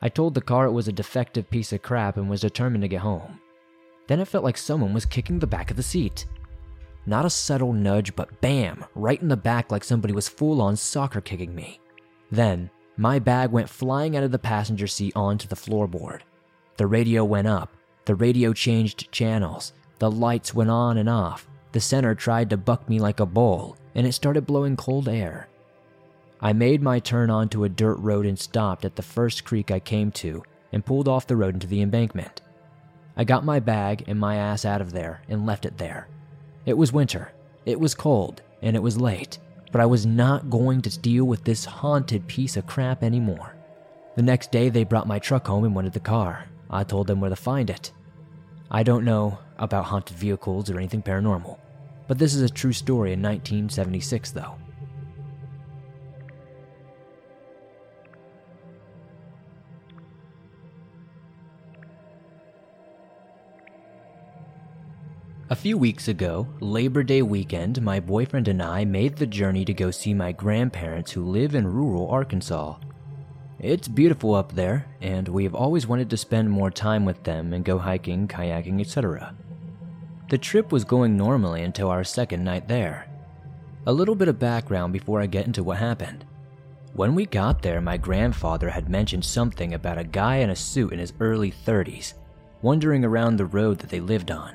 I 0.00 0.08
told 0.08 0.34
the 0.34 0.40
car 0.40 0.66
it 0.66 0.72
was 0.72 0.88
a 0.88 0.92
defective 0.92 1.50
piece 1.50 1.72
of 1.72 1.82
crap 1.82 2.16
and 2.16 2.30
was 2.30 2.42
determined 2.42 2.82
to 2.82 2.88
get 2.88 3.00
home. 3.00 3.40
Then 4.06 4.20
it 4.20 4.28
felt 4.28 4.44
like 4.44 4.56
someone 4.56 4.94
was 4.94 5.04
kicking 5.04 5.38
the 5.38 5.46
back 5.46 5.70
of 5.70 5.76
the 5.76 5.82
seat. 5.82 6.26
Not 7.06 7.24
a 7.24 7.30
subtle 7.30 7.72
nudge, 7.72 8.16
but 8.16 8.40
bam, 8.40 8.84
right 8.96 9.20
in 9.22 9.28
the 9.28 9.36
back 9.36 9.70
like 9.70 9.84
somebody 9.84 10.12
was 10.12 10.28
full 10.28 10.60
on 10.60 10.76
soccer 10.76 11.20
kicking 11.20 11.54
me. 11.54 11.80
Then, 12.30 12.68
my 12.96 13.20
bag 13.20 13.52
went 13.52 13.68
flying 13.68 14.16
out 14.16 14.24
of 14.24 14.32
the 14.32 14.38
passenger 14.38 14.88
seat 14.88 15.14
onto 15.14 15.46
the 15.46 15.54
floorboard. 15.54 16.22
The 16.76 16.86
radio 16.86 17.24
went 17.24 17.46
up, 17.46 17.76
the 18.06 18.16
radio 18.16 18.52
changed 18.52 19.10
channels, 19.12 19.72
the 19.98 20.10
lights 20.10 20.52
went 20.52 20.70
on 20.70 20.98
and 20.98 21.08
off, 21.08 21.48
the 21.72 21.80
center 21.80 22.14
tried 22.14 22.50
to 22.50 22.56
buck 22.56 22.88
me 22.88 22.98
like 22.98 23.20
a 23.20 23.26
bull, 23.26 23.76
and 23.94 24.06
it 24.06 24.12
started 24.12 24.46
blowing 24.46 24.76
cold 24.76 25.08
air. 25.08 25.48
I 26.40 26.52
made 26.52 26.82
my 26.82 26.98
turn 26.98 27.30
onto 27.30 27.64
a 27.64 27.68
dirt 27.68 27.98
road 27.98 28.26
and 28.26 28.38
stopped 28.38 28.84
at 28.84 28.96
the 28.96 29.02
first 29.02 29.44
creek 29.44 29.70
I 29.70 29.78
came 29.80 30.10
to 30.12 30.42
and 30.72 30.84
pulled 30.84 31.08
off 31.08 31.26
the 31.26 31.36
road 31.36 31.54
into 31.54 31.66
the 31.66 31.82
embankment. 31.82 32.42
I 33.16 33.24
got 33.24 33.44
my 33.44 33.60
bag 33.60 34.04
and 34.06 34.18
my 34.18 34.36
ass 34.36 34.64
out 34.64 34.80
of 34.80 34.92
there 34.92 35.22
and 35.28 35.46
left 35.46 35.64
it 35.64 35.78
there. 35.78 36.08
It 36.66 36.76
was 36.76 36.92
winter, 36.92 37.32
it 37.64 37.78
was 37.78 37.94
cold, 37.94 38.42
and 38.60 38.74
it 38.74 38.82
was 38.82 39.00
late, 39.00 39.38
but 39.70 39.80
I 39.80 39.86
was 39.86 40.04
not 40.04 40.50
going 40.50 40.82
to 40.82 40.98
deal 40.98 41.24
with 41.24 41.44
this 41.44 41.64
haunted 41.64 42.26
piece 42.26 42.56
of 42.56 42.66
crap 42.66 43.04
anymore. 43.04 43.54
The 44.16 44.22
next 44.22 44.50
day, 44.50 44.68
they 44.68 44.82
brought 44.82 45.06
my 45.06 45.20
truck 45.20 45.46
home 45.46 45.64
and 45.64 45.74
wanted 45.74 45.92
the 45.92 46.00
car. 46.00 46.46
I 46.68 46.82
told 46.82 47.06
them 47.06 47.20
where 47.20 47.30
to 47.30 47.36
find 47.36 47.70
it. 47.70 47.92
I 48.68 48.82
don't 48.82 49.04
know 49.04 49.38
about 49.58 49.84
haunted 49.84 50.16
vehicles 50.16 50.68
or 50.68 50.78
anything 50.78 51.02
paranormal, 51.02 51.56
but 52.08 52.18
this 52.18 52.34
is 52.34 52.42
a 52.42 52.48
true 52.48 52.72
story 52.72 53.12
in 53.12 53.22
1976, 53.22 54.32
though. 54.32 54.56
A 65.48 65.54
few 65.54 65.78
weeks 65.78 66.08
ago, 66.08 66.48
Labor 66.58 67.04
Day 67.04 67.22
weekend, 67.22 67.80
my 67.80 68.00
boyfriend 68.00 68.48
and 68.48 68.60
I 68.60 68.84
made 68.84 69.14
the 69.14 69.28
journey 69.28 69.64
to 69.66 69.72
go 69.72 69.92
see 69.92 70.12
my 70.12 70.32
grandparents 70.32 71.12
who 71.12 71.22
live 71.24 71.54
in 71.54 71.68
rural 71.68 72.10
Arkansas. 72.10 72.74
It's 73.60 73.86
beautiful 73.86 74.34
up 74.34 74.56
there, 74.56 74.86
and 75.00 75.28
we 75.28 75.44
have 75.44 75.54
always 75.54 75.86
wanted 75.86 76.10
to 76.10 76.16
spend 76.16 76.50
more 76.50 76.72
time 76.72 77.04
with 77.04 77.22
them 77.22 77.52
and 77.52 77.64
go 77.64 77.78
hiking, 77.78 78.26
kayaking, 78.26 78.80
etc. 78.80 79.36
The 80.30 80.36
trip 80.36 80.72
was 80.72 80.82
going 80.82 81.16
normally 81.16 81.62
until 81.62 81.90
our 81.90 82.02
second 82.02 82.42
night 82.42 82.66
there. 82.66 83.06
A 83.86 83.92
little 83.92 84.16
bit 84.16 84.26
of 84.26 84.40
background 84.40 84.92
before 84.92 85.20
I 85.20 85.26
get 85.26 85.46
into 85.46 85.62
what 85.62 85.78
happened. 85.78 86.24
When 86.94 87.14
we 87.14 87.24
got 87.24 87.62
there, 87.62 87.80
my 87.80 87.98
grandfather 87.98 88.70
had 88.70 88.88
mentioned 88.88 89.24
something 89.24 89.74
about 89.74 89.96
a 89.96 90.02
guy 90.02 90.38
in 90.38 90.50
a 90.50 90.56
suit 90.56 90.92
in 90.92 90.98
his 90.98 91.12
early 91.20 91.52
30s, 91.52 92.14
wandering 92.62 93.04
around 93.04 93.36
the 93.36 93.46
road 93.46 93.78
that 93.78 93.90
they 93.90 94.00
lived 94.00 94.32
on 94.32 94.52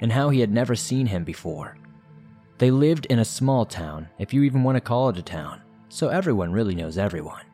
and 0.00 0.12
how 0.12 0.30
he 0.30 0.40
had 0.40 0.52
never 0.52 0.74
seen 0.74 1.06
him 1.06 1.24
before. 1.24 1.76
They 2.58 2.70
lived 2.70 3.06
in 3.06 3.18
a 3.18 3.24
small 3.24 3.64
town, 3.64 4.08
if 4.18 4.34
you 4.34 4.42
even 4.42 4.62
want 4.62 4.76
to 4.76 4.80
call 4.80 5.08
it 5.08 5.18
a 5.18 5.22
town, 5.22 5.62
so 5.88 6.08
everyone 6.08 6.52
really 6.52 6.74
knows 6.74 6.98
everyone. 6.98 7.44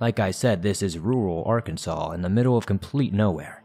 Like 0.00 0.18
I 0.18 0.30
said, 0.30 0.62
this 0.62 0.82
is 0.82 0.98
rural 0.98 1.44
Arkansas 1.46 2.12
in 2.12 2.22
the 2.22 2.28
middle 2.28 2.56
of 2.56 2.66
complete 2.66 3.12
nowhere. 3.12 3.62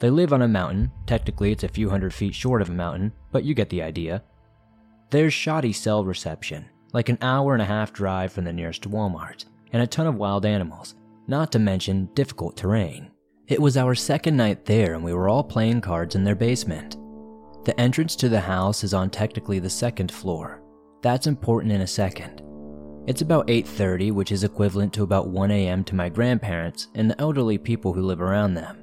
They 0.00 0.10
live 0.10 0.32
on 0.32 0.42
a 0.42 0.48
mountain, 0.48 0.90
technically 1.06 1.52
it's 1.52 1.62
a 1.62 1.68
few 1.68 1.88
hundred 1.88 2.12
feet 2.12 2.34
short 2.34 2.60
of 2.60 2.68
a 2.68 2.72
mountain, 2.72 3.12
but 3.30 3.44
you 3.44 3.54
get 3.54 3.70
the 3.70 3.82
idea. 3.82 4.22
There's 5.10 5.32
shoddy 5.32 5.72
cell 5.72 6.04
reception, 6.04 6.66
like 6.92 7.08
an 7.08 7.18
hour 7.22 7.52
and 7.52 7.62
a 7.62 7.66
half 7.66 7.92
drive 7.92 8.32
from 8.32 8.44
the 8.44 8.52
nearest 8.52 8.90
Walmart, 8.90 9.44
and 9.72 9.82
a 9.82 9.86
ton 9.86 10.06
of 10.06 10.16
wild 10.16 10.44
animals, 10.44 10.94
not 11.26 11.52
to 11.52 11.58
mention 11.58 12.10
difficult 12.14 12.56
terrain. 12.56 13.12
It 13.46 13.60
was 13.60 13.76
our 13.76 13.94
second 13.94 14.36
night 14.36 14.64
there 14.64 14.94
and 14.94 15.04
we 15.04 15.12
were 15.12 15.28
all 15.28 15.44
playing 15.44 15.80
cards 15.80 16.14
in 16.14 16.24
their 16.24 16.34
basement. 16.34 16.96
The 17.64 17.78
entrance 17.80 18.16
to 18.16 18.28
the 18.28 18.40
house 18.40 18.82
is 18.82 18.92
on 18.92 19.08
technically 19.08 19.60
the 19.60 19.70
second 19.70 20.10
floor. 20.10 20.62
That's 21.00 21.26
important 21.26 21.72
in 21.72 21.82
a 21.82 21.86
second. 21.86 22.42
It's 23.06 23.22
about 23.22 23.48
8:30, 23.48 24.12
which 24.12 24.32
is 24.32 24.44
equivalent 24.44 24.92
to 24.94 25.02
about 25.02 25.28
1 25.28 25.50
a.m. 25.50 25.84
to 25.84 25.94
my 25.94 26.08
grandparents 26.08 26.88
and 26.94 27.10
the 27.10 27.20
elderly 27.20 27.58
people 27.58 27.92
who 27.92 28.02
live 28.02 28.20
around 28.20 28.54
them. 28.54 28.78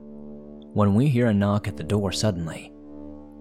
When 0.73 0.93
we 0.95 1.07
hear 1.07 1.27
a 1.27 1.33
knock 1.33 1.67
at 1.67 1.77
the 1.77 1.83
door 1.83 2.11
suddenly, 2.11 2.71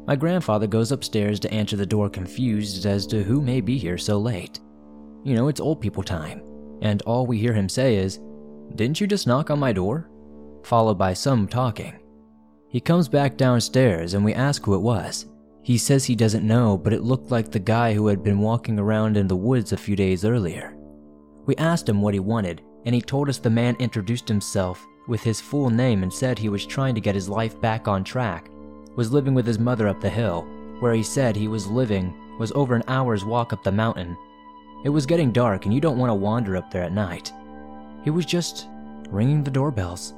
my 0.07 0.17
grandfather 0.17 0.67
goes 0.67 0.91
upstairs 0.91 1.39
to 1.41 1.53
answer 1.53 1.77
the 1.77 1.87
door 1.87 2.09
confused 2.09 2.87
as 2.87 3.07
to 3.09 3.23
who 3.23 3.41
may 3.41 3.61
be 3.61 3.77
here 3.77 3.99
so 3.99 4.19
late. 4.19 4.59
You 5.25 5.35
know, 5.35 5.49
it's 5.49 5.61
old 5.61 5.81
people 5.81 6.03
time, 6.03 6.43
and 6.81 7.03
all 7.03 7.27
we 7.27 7.39
hear 7.39 7.53
him 7.53 7.69
say 7.69 7.97
is, 7.97 8.21
"Didn't 8.75 9.01
you 9.01 9.07
just 9.07 9.27
knock 9.27 9.51
on 9.51 9.59
my 9.59 9.73
door?" 9.73 10.09
followed 10.65 10.99
by 10.99 11.13
some 11.13 11.47
talking. 11.47 11.93
He 12.71 12.81
comes 12.81 13.09
back 13.09 13.37
downstairs 13.37 14.15
and 14.15 14.25
we 14.25 14.35
ask 14.35 14.65
who 14.65 14.75
it 14.75 14.81
was. 14.81 15.27
He 15.63 15.79
says 15.79 16.05
he 16.05 16.15
doesn't 16.15 16.47
know, 16.47 16.77
but 16.77 16.93
it 16.93 17.03
looked 17.03 17.31
like 17.31 17.51
the 17.51 17.59
guy 17.59 17.95
who 17.95 18.07
had 18.07 18.23
been 18.23 18.41
walking 18.41 18.79
around 18.79 19.17
in 19.17 19.27
the 19.27 19.37
woods 19.37 19.73
a 19.73 19.77
few 19.77 19.97
days 19.97 20.25
earlier. 20.25 20.77
We 21.47 21.57
asked 21.57 21.89
him 21.89 22.03
what 22.03 22.15
he 22.15 22.21
wanted, 22.21 22.63
and 22.85 22.95
he 22.95 23.01
told 23.01 23.29
us 23.29 23.39
the 23.39 23.51
man 23.51 23.77
introduced 23.79 24.29
himself 24.29 24.87
with 25.09 25.23
his 25.23 25.41
full 25.41 25.71
name 25.71 26.03
and 26.03 26.13
said 26.13 26.39
he 26.39 26.51
was 26.51 26.67
trying 26.67 26.95
to 26.95 27.01
get 27.01 27.15
his 27.15 27.29
life 27.29 27.59
back 27.61 27.89
on 27.89 28.05
track, 28.05 28.51
was 28.97 29.13
living 29.13 29.35
with 29.35 29.47
his 29.47 29.59
mother 29.59 29.89
up 29.89 30.01
the 30.01 30.11
hill, 30.11 30.47
where 30.81 30.93
he 30.93 31.03
said 31.03 31.35
he 31.35 31.49
was 31.49 31.67
living 31.67 32.15
was 32.39 32.53
over 32.53 32.75
an 32.75 32.85
hour's 32.87 33.25
walk 33.25 33.53
up 33.53 33.63
the 33.65 33.73
mountain. 33.73 34.17
It 34.85 34.91
was 34.91 35.07
getting 35.07 35.33
dark 35.33 35.65
and 35.65 35.75
you 35.75 35.81
don't 35.81 35.99
want 35.99 36.11
to 36.11 36.15
wander 36.15 36.57
up 36.57 36.71
there 36.71 36.85
at 36.85 36.93
night. 36.93 37.33
He 38.05 38.11
was 38.11 38.27
just 38.27 38.69
ringing 39.09 39.43
the 39.43 39.51
doorbells. 39.51 40.15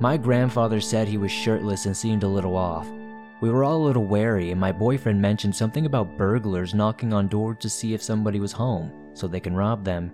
My 0.00 0.16
grandfather 0.16 0.80
said 0.80 1.08
he 1.08 1.18
was 1.18 1.30
shirtless 1.30 1.84
and 1.84 1.94
seemed 1.94 2.22
a 2.22 2.28
little 2.28 2.56
off. 2.56 2.88
We 3.42 3.50
were 3.50 3.64
all 3.64 3.82
a 3.82 3.86
little 3.86 4.06
wary, 4.06 4.50
and 4.50 4.58
my 4.58 4.72
boyfriend 4.72 5.20
mentioned 5.20 5.54
something 5.54 5.84
about 5.84 6.16
burglars 6.16 6.72
knocking 6.72 7.12
on 7.12 7.28
doors 7.28 7.58
to 7.60 7.68
see 7.68 7.92
if 7.92 8.02
somebody 8.02 8.40
was 8.40 8.50
home 8.50 8.90
so 9.12 9.28
they 9.28 9.40
can 9.40 9.54
rob 9.54 9.84
them. 9.84 10.10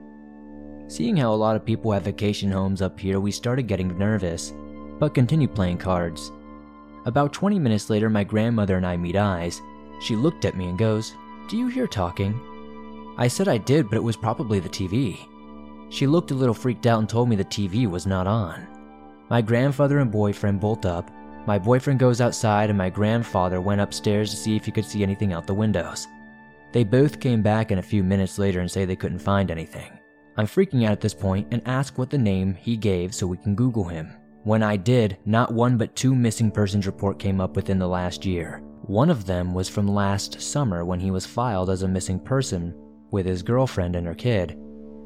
Seeing 0.89 1.17
how 1.17 1.33
a 1.33 1.37
lot 1.37 1.55
of 1.55 1.65
people 1.65 1.93
have 1.93 2.03
vacation 2.03 2.51
homes 2.51 2.83
up 2.83 2.99
here, 2.99 3.21
we 3.21 3.31
started 3.31 3.69
getting 3.69 3.97
nervous, 3.97 4.53
but 4.99 5.15
continued 5.15 5.55
playing 5.55 5.79
cards. 5.79 6.33
About 7.05 7.33
20 7.33 7.61
minutes 7.61 7.89
later, 7.89 8.11
my 8.11 8.25
grandmother 8.25 8.77
and 8.77 8.87
I 8.87 8.97
meet 8.97 9.15
eyes. 9.15 9.63
She 10.01 10.17
looked 10.17 10.45
at 10.45 10.57
me 10.57 10.69
and 10.69 10.77
goes, 10.77 11.15
Do 11.49 11.57
you 11.57 11.69
hear 11.69 11.87
talking? 11.87 13.15
I 13.19 13.29
said 13.29 13.47
I 13.47 13.59
did, 13.59 13.89
but 13.89 13.97
it 13.99 14.03
was 14.03 14.17
probably 14.17 14.59
the 14.59 14.69
TV. 14.69 15.17
She 15.91 16.09
looked 16.09 16.33
a 16.33 16.35
little 16.35 16.55
freaked 16.55 16.87
out 16.87 16.99
and 16.99 17.09
told 17.09 17.29
me 17.29 17.37
the 17.37 17.45
TV 17.45 17.89
was 17.89 18.05
not 18.05 18.27
on. 18.27 18.76
My 19.29 19.43
grandfather 19.43 19.99
and 19.99 20.11
boyfriend 20.11 20.61
bolt 20.61 20.87
up. 20.87 21.11
My 21.49 21.59
boyfriend 21.59 21.99
goes 21.99 22.21
outside, 22.21 22.71
and 22.71 22.79
my 22.79 22.91
grandfather 22.91 23.61
went 23.61 23.81
upstairs 23.81 24.31
to 24.31 24.37
see 24.37 24.55
if 24.55 24.65
he 24.65 24.71
could 24.71 24.85
see 24.85 25.03
anything 25.03 25.33
out 25.33 25.49
the 25.49 25.55
windows. 25.55 26.07
They 26.71 26.85
both 26.85 27.19
came 27.19 27.43
back 27.43 27.73
in 27.73 27.79
a 27.79 27.83
few 27.83 28.05
minutes 28.05 28.39
later 28.39 28.61
and 28.61 28.71
say 28.71 28.85
they 28.85 28.95
couldn't 28.95 29.19
find 29.19 29.51
anything. 29.51 29.99
I'm 30.37 30.47
freaking 30.47 30.85
out 30.85 30.93
at 30.93 31.01
this 31.01 31.15
point 31.15 31.49
and 31.51 31.61
ask 31.67 31.99
what 31.99 32.11
the 32.11 32.19
name 32.19 32.55
he 32.55 32.77
gave 32.77 33.15
so 33.15 33.27
we 33.27 33.39
can 33.39 33.57
Google 33.57 33.85
him. 33.85 34.13
When 34.45 34.63
I 34.63 34.77
did, 34.77 35.17
not 35.25 35.53
one 35.53 35.77
but 35.77 35.97
two 35.97 36.15
missing 36.15 36.53
persons 36.53 36.87
report 36.87 37.19
came 37.19 37.41
up 37.41 37.57
within 37.57 37.81
the 37.81 37.89
last 37.89 38.25
year. 38.25 38.63
One 38.83 39.11
of 39.11 39.27
them 39.27 39.55
was 39.55 39.69
from 39.69 39.89
last 39.89 40.41
summer 40.41 40.85
when 40.85 41.01
he 41.01 41.11
was 41.11 41.27
filed 41.27 41.71
as 41.71 41.83
a 41.83 41.89
missing 41.89 42.21
person 42.21 42.75
with 43.11 43.27
his 43.27 43.43
girlfriend 43.43 43.97
and 43.97 44.07
her 44.07 44.15
kid. 44.15 44.57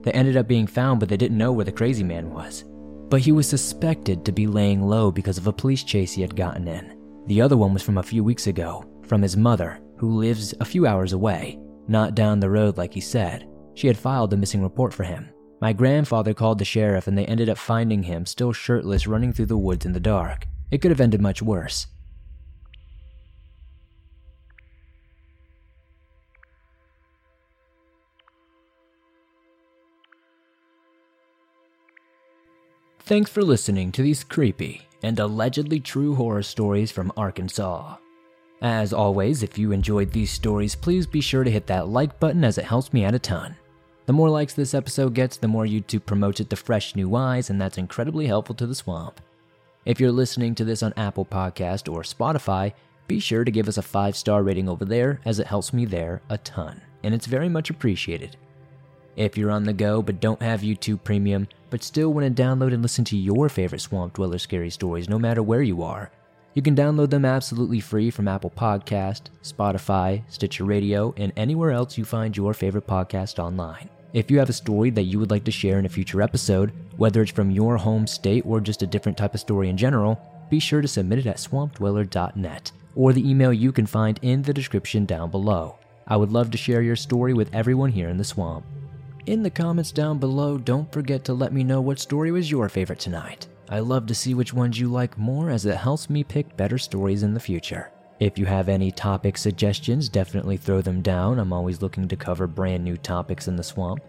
They 0.02 0.12
ended 0.12 0.36
up 0.36 0.46
being 0.46 0.66
found, 0.66 1.00
but 1.00 1.08
they 1.08 1.16
didn't 1.16 1.38
know 1.38 1.52
where 1.52 1.64
the 1.64 1.72
crazy 1.72 2.04
man 2.04 2.30
was 2.34 2.64
but 3.10 3.20
he 3.20 3.32
was 3.32 3.48
suspected 3.48 4.24
to 4.24 4.32
be 4.32 4.46
laying 4.46 4.80
low 4.80 5.10
because 5.10 5.36
of 5.36 5.48
a 5.48 5.52
police 5.52 5.82
chase 5.82 6.12
he 6.12 6.22
had 6.22 6.36
gotten 6.36 6.68
in. 6.68 6.96
The 7.26 7.42
other 7.42 7.56
one 7.56 7.74
was 7.74 7.82
from 7.82 7.98
a 7.98 8.02
few 8.02 8.24
weeks 8.24 8.46
ago, 8.46 8.84
from 9.06 9.20
his 9.20 9.36
mother, 9.36 9.80
who 9.98 10.16
lives 10.16 10.54
a 10.60 10.64
few 10.64 10.86
hours 10.86 11.12
away, 11.12 11.58
not 11.88 12.14
down 12.14 12.40
the 12.40 12.48
road 12.48 12.78
like 12.78 12.94
he 12.94 13.00
said. 13.00 13.48
She 13.74 13.88
had 13.88 13.98
filed 13.98 14.32
a 14.32 14.36
missing 14.36 14.62
report 14.62 14.94
for 14.94 15.02
him. 15.02 15.28
My 15.60 15.72
grandfather 15.72 16.32
called 16.32 16.58
the 16.58 16.64
sheriff 16.64 17.06
and 17.08 17.18
they 17.18 17.26
ended 17.26 17.48
up 17.48 17.58
finding 17.58 18.02
him 18.02 18.24
still 18.24 18.52
shirtless 18.52 19.06
running 19.06 19.32
through 19.32 19.46
the 19.46 19.58
woods 19.58 19.84
in 19.84 19.92
the 19.92 20.00
dark. 20.00 20.46
It 20.70 20.78
could 20.78 20.90
have 20.90 21.00
ended 21.00 21.20
much 21.20 21.42
worse. 21.42 21.88
Thanks 33.10 33.28
for 33.28 33.42
listening 33.42 33.90
to 33.90 34.02
these 34.02 34.22
creepy 34.22 34.82
and 35.02 35.18
allegedly 35.18 35.80
true 35.80 36.14
horror 36.14 36.44
stories 36.44 36.92
from 36.92 37.12
Arkansas. 37.16 37.96
As 38.62 38.92
always, 38.92 39.42
if 39.42 39.58
you 39.58 39.72
enjoyed 39.72 40.12
these 40.12 40.30
stories, 40.30 40.76
please 40.76 41.08
be 41.08 41.20
sure 41.20 41.42
to 41.42 41.50
hit 41.50 41.66
that 41.66 41.88
like 41.88 42.20
button 42.20 42.44
as 42.44 42.56
it 42.56 42.66
helps 42.66 42.92
me 42.92 43.04
out 43.04 43.16
a 43.16 43.18
ton. 43.18 43.56
The 44.06 44.12
more 44.12 44.30
likes 44.30 44.54
this 44.54 44.74
episode 44.74 45.14
gets, 45.14 45.36
the 45.36 45.48
more 45.48 45.64
YouTube 45.64 46.06
promotes 46.06 46.38
it 46.38 46.50
to 46.50 46.54
fresh 46.54 46.94
new 46.94 47.16
eyes, 47.16 47.50
and 47.50 47.60
that's 47.60 47.78
incredibly 47.78 48.28
helpful 48.28 48.54
to 48.54 48.66
the 48.68 48.76
swamp. 48.76 49.20
If 49.84 49.98
you're 49.98 50.12
listening 50.12 50.54
to 50.54 50.64
this 50.64 50.84
on 50.84 50.94
Apple 50.96 51.24
Podcast 51.24 51.92
or 51.92 52.02
Spotify, 52.02 52.74
be 53.08 53.18
sure 53.18 53.42
to 53.44 53.50
give 53.50 53.66
us 53.66 53.76
a 53.76 53.82
5-star 53.82 54.44
rating 54.44 54.68
over 54.68 54.84
there 54.84 55.18
as 55.24 55.40
it 55.40 55.48
helps 55.48 55.72
me 55.72 55.84
there 55.84 56.22
a 56.28 56.38
ton, 56.38 56.80
and 57.02 57.12
it's 57.12 57.26
very 57.26 57.48
much 57.48 57.70
appreciated. 57.70 58.36
If 59.16 59.36
you're 59.36 59.50
on 59.50 59.64
the 59.64 59.72
go 59.72 60.00
but 60.00 60.20
don't 60.20 60.40
have 60.40 60.60
YouTube 60.60 61.02
Premium, 61.02 61.48
but 61.70 61.82
still 61.82 62.12
want 62.12 62.36
to 62.36 62.42
download 62.42 62.74
and 62.74 62.82
listen 62.82 63.04
to 63.06 63.16
your 63.16 63.48
favorite 63.48 63.80
Swamp 63.80 64.14
Dweller 64.14 64.38
scary 64.38 64.70
stories 64.70 65.08
no 65.08 65.18
matter 65.18 65.42
where 65.42 65.62
you 65.62 65.82
are, 65.82 66.10
you 66.52 66.62
can 66.62 66.74
download 66.74 67.10
them 67.10 67.24
absolutely 67.24 67.78
free 67.78 68.10
from 68.10 68.26
Apple 68.26 68.50
Podcast, 68.50 69.22
Spotify, 69.42 70.22
Stitcher 70.28 70.64
Radio, 70.64 71.14
and 71.16 71.32
anywhere 71.36 71.70
else 71.70 71.96
you 71.96 72.04
find 72.04 72.36
your 72.36 72.52
favorite 72.54 72.88
podcast 72.88 73.38
online. 73.38 73.88
If 74.12 74.30
you 74.30 74.40
have 74.40 74.48
a 74.48 74.52
story 74.52 74.90
that 74.90 75.04
you 75.04 75.20
would 75.20 75.30
like 75.30 75.44
to 75.44 75.52
share 75.52 75.78
in 75.78 75.86
a 75.86 75.88
future 75.88 76.20
episode, 76.20 76.72
whether 76.96 77.22
it's 77.22 77.30
from 77.30 77.52
your 77.52 77.76
home 77.76 78.08
state 78.08 78.44
or 78.44 78.60
just 78.60 78.82
a 78.82 78.86
different 78.86 79.16
type 79.16 79.34
of 79.34 79.40
story 79.40 79.68
in 79.68 79.76
general, 79.76 80.20
be 80.50 80.58
sure 80.58 80.80
to 80.80 80.88
submit 80.88 81.20
it 81.20 81.26
at 81.26 81.36
swampdweller.net 81.36 82.72
or 82.96 83.12
the 83.12 83.30
email 83.30 83.52
you 83.52 83.70
can 83.70 83.86
find 83.86 84.18
in 84.22 84.42
the 84.42 84.52
description 84.52 85.04
down 85.04 85.30
below. 85.30 85.78
I 86.08 86.16
would 86.16 86.32
love 86.32 86.50
to 86.50 86.58
share 86.58 86.82
your 86.82 86.96
story 86.96 87.32
with 87.32 87.54
everyone 87.54 87.92
here 87.92 88.08
in 88.08 88.16
the 88.16 88.24
swamp. 88.24 88.66
In 89.26 89.42
the 89.42 89.50
comments 89.50 89.92
down 89.92 90.18
below, 90.18 90.56
don't 90.56 90.90
forget 90.90 91.24
to 91.24 91.34
let 91.34 91.52
me 91.52 91.62
know 91.62 91.82
what 91.82 91.98
story 91.98 92.32
was 92.32 92.50
your 92.50 92.70
favorite 92.70 92.98
tonight. 92.98 93.48
I 93.68 93.80
love 93.80 94.06
to 94.06 94.14
see 94.14 94.32
which 94.32 94.54
ones 94.54 94.80
you 94.80 94.88
like 94.88 95.18
more 95.18 95.50
as 95.50 95.66
it 95.66 95.76
helps 95.76 96.08
me 96.08 96.24
pick 96.24 96.56
better 96.56 96.78
stories 96.78 97.22
in 97.22 97.34
the 97.34 97.40
future. 97.40 97.92
If 98.18 98.38
you 98.38 98.46
have 98.46 98.70
any 98.70 98.90
topic 98.90 99.36
suggestions, 99.36 100.08
definitely 100.08 100.56
throw 100.56 100.80
them 100.80 101.02
down. 101.02 101.38
I'm 101.38 101.52
always 101.52 101.82
looking 101.82 102.08
to 102.08 102.16
cover 102.16 102.46
brand 102.46 102.82
new 102.82 102.96
topics 102.96 103.46
in 103.46 103.56
the 103.56 103.62
swamp. 103.62 104.00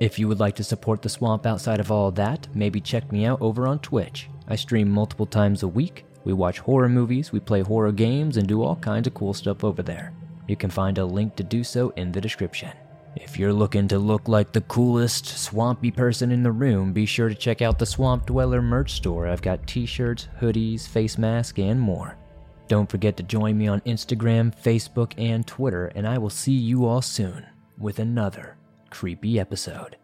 If 0.00 0.18
you 0.18 0.28
would 0.28 0.40
like 0.40 0.54
to 0.56 0.64
support 0.64 1.02
the 1.02 1.08
swamp 1.10 1.44
outside 1.44 1.78
of 1.78 1.92
all 1.92 2.10
that, 2.12 2.48
maybe 2.54 2.80
check 2.80 3.12
me 3.12 3.26
out 3.26 3.42
over 3.42 3.66
on 3.66 3.80
Twitch. 3.80 4.28
I 4.48 4.56
stream 4.56 4.88
multiple 4.88 5.26
times 5.26 5.62
a 5.62 5.68
week. 5.68 6.06
We 6.24 6.32
watch 6.32 6.58
horror 6.58 6.88
movies, 6.88 7.32
we 7.32 7.40
play 7.40 7.60
horror 7.60 7.92
games, 7.92 8.38
and 8.38 8.48
do 8.48 8.62
all 8.62 8.76
kinds 8.76 9.06
of 9.06 9.14
cool 9.14 9.34
stuff 9.34 9.62
over 9.62 9.82
there. 9.82 10.14
You 10.48 10.56
can 10.56 10.70
find 10.70 10.96
a 10.96 11.04
link 11.04 11.36
to 11.36 11.42
do 11.42 11.62
so 11.62 11.90
in 11.96 12.12
the 12.12 12.20
description. 12.20 12.72
If 13.16 13.38
you're 13.38 13.52
looking 13.52 13.86
to 13.88 13.98
look 13.98 14.26
like 14.28 14.52
the 14.52 14.60
coolest 14.62 15.26
swampy 15.26 15.90
person 15.90 16.32
in 16.32 16.42
the 16.42 16.50
room, 16.50 16.92
be 16.92 17.06
sure 17.06 17.28
to 17.28 17.34
check 17.34 17.62
out 17.62 17.78
the 17.78 17.86
Swamp 17.86 18.26
Dweller 18.26 18.60
merch 18.60 18.92
store. 18.92 19.28
I've 19.28 19.42
got 19.42 19.66
t 19.66 19.86
shirts, 19.86 20.28
hoodies, 20.40 20.88
face 20.88 21.16
mask, 21.16 21.58
and 21.58 21.80
more. 21.80 22.16
Don't 22.66 22.90
forget 22.90 23.16
to 23.18 23.22
join 23.22 23.56
me 23.56 23.68
on 23.68 23.82
Instagram, 23.82 24.52
Facebook, 24.54 25.12
and 25.16 25.46
Twitter, 25.46 25.92
and 25.94 26.08
I 26.08 26.18
will 26.18 26.30
see 26.30 26.52
you 26.52 26.86
all 26.86 27.02
soon 27.02 27.46
with 27.78 27.98
another 27.98 28.56
creepy 28.90 29.38
episode. 29.38 29.96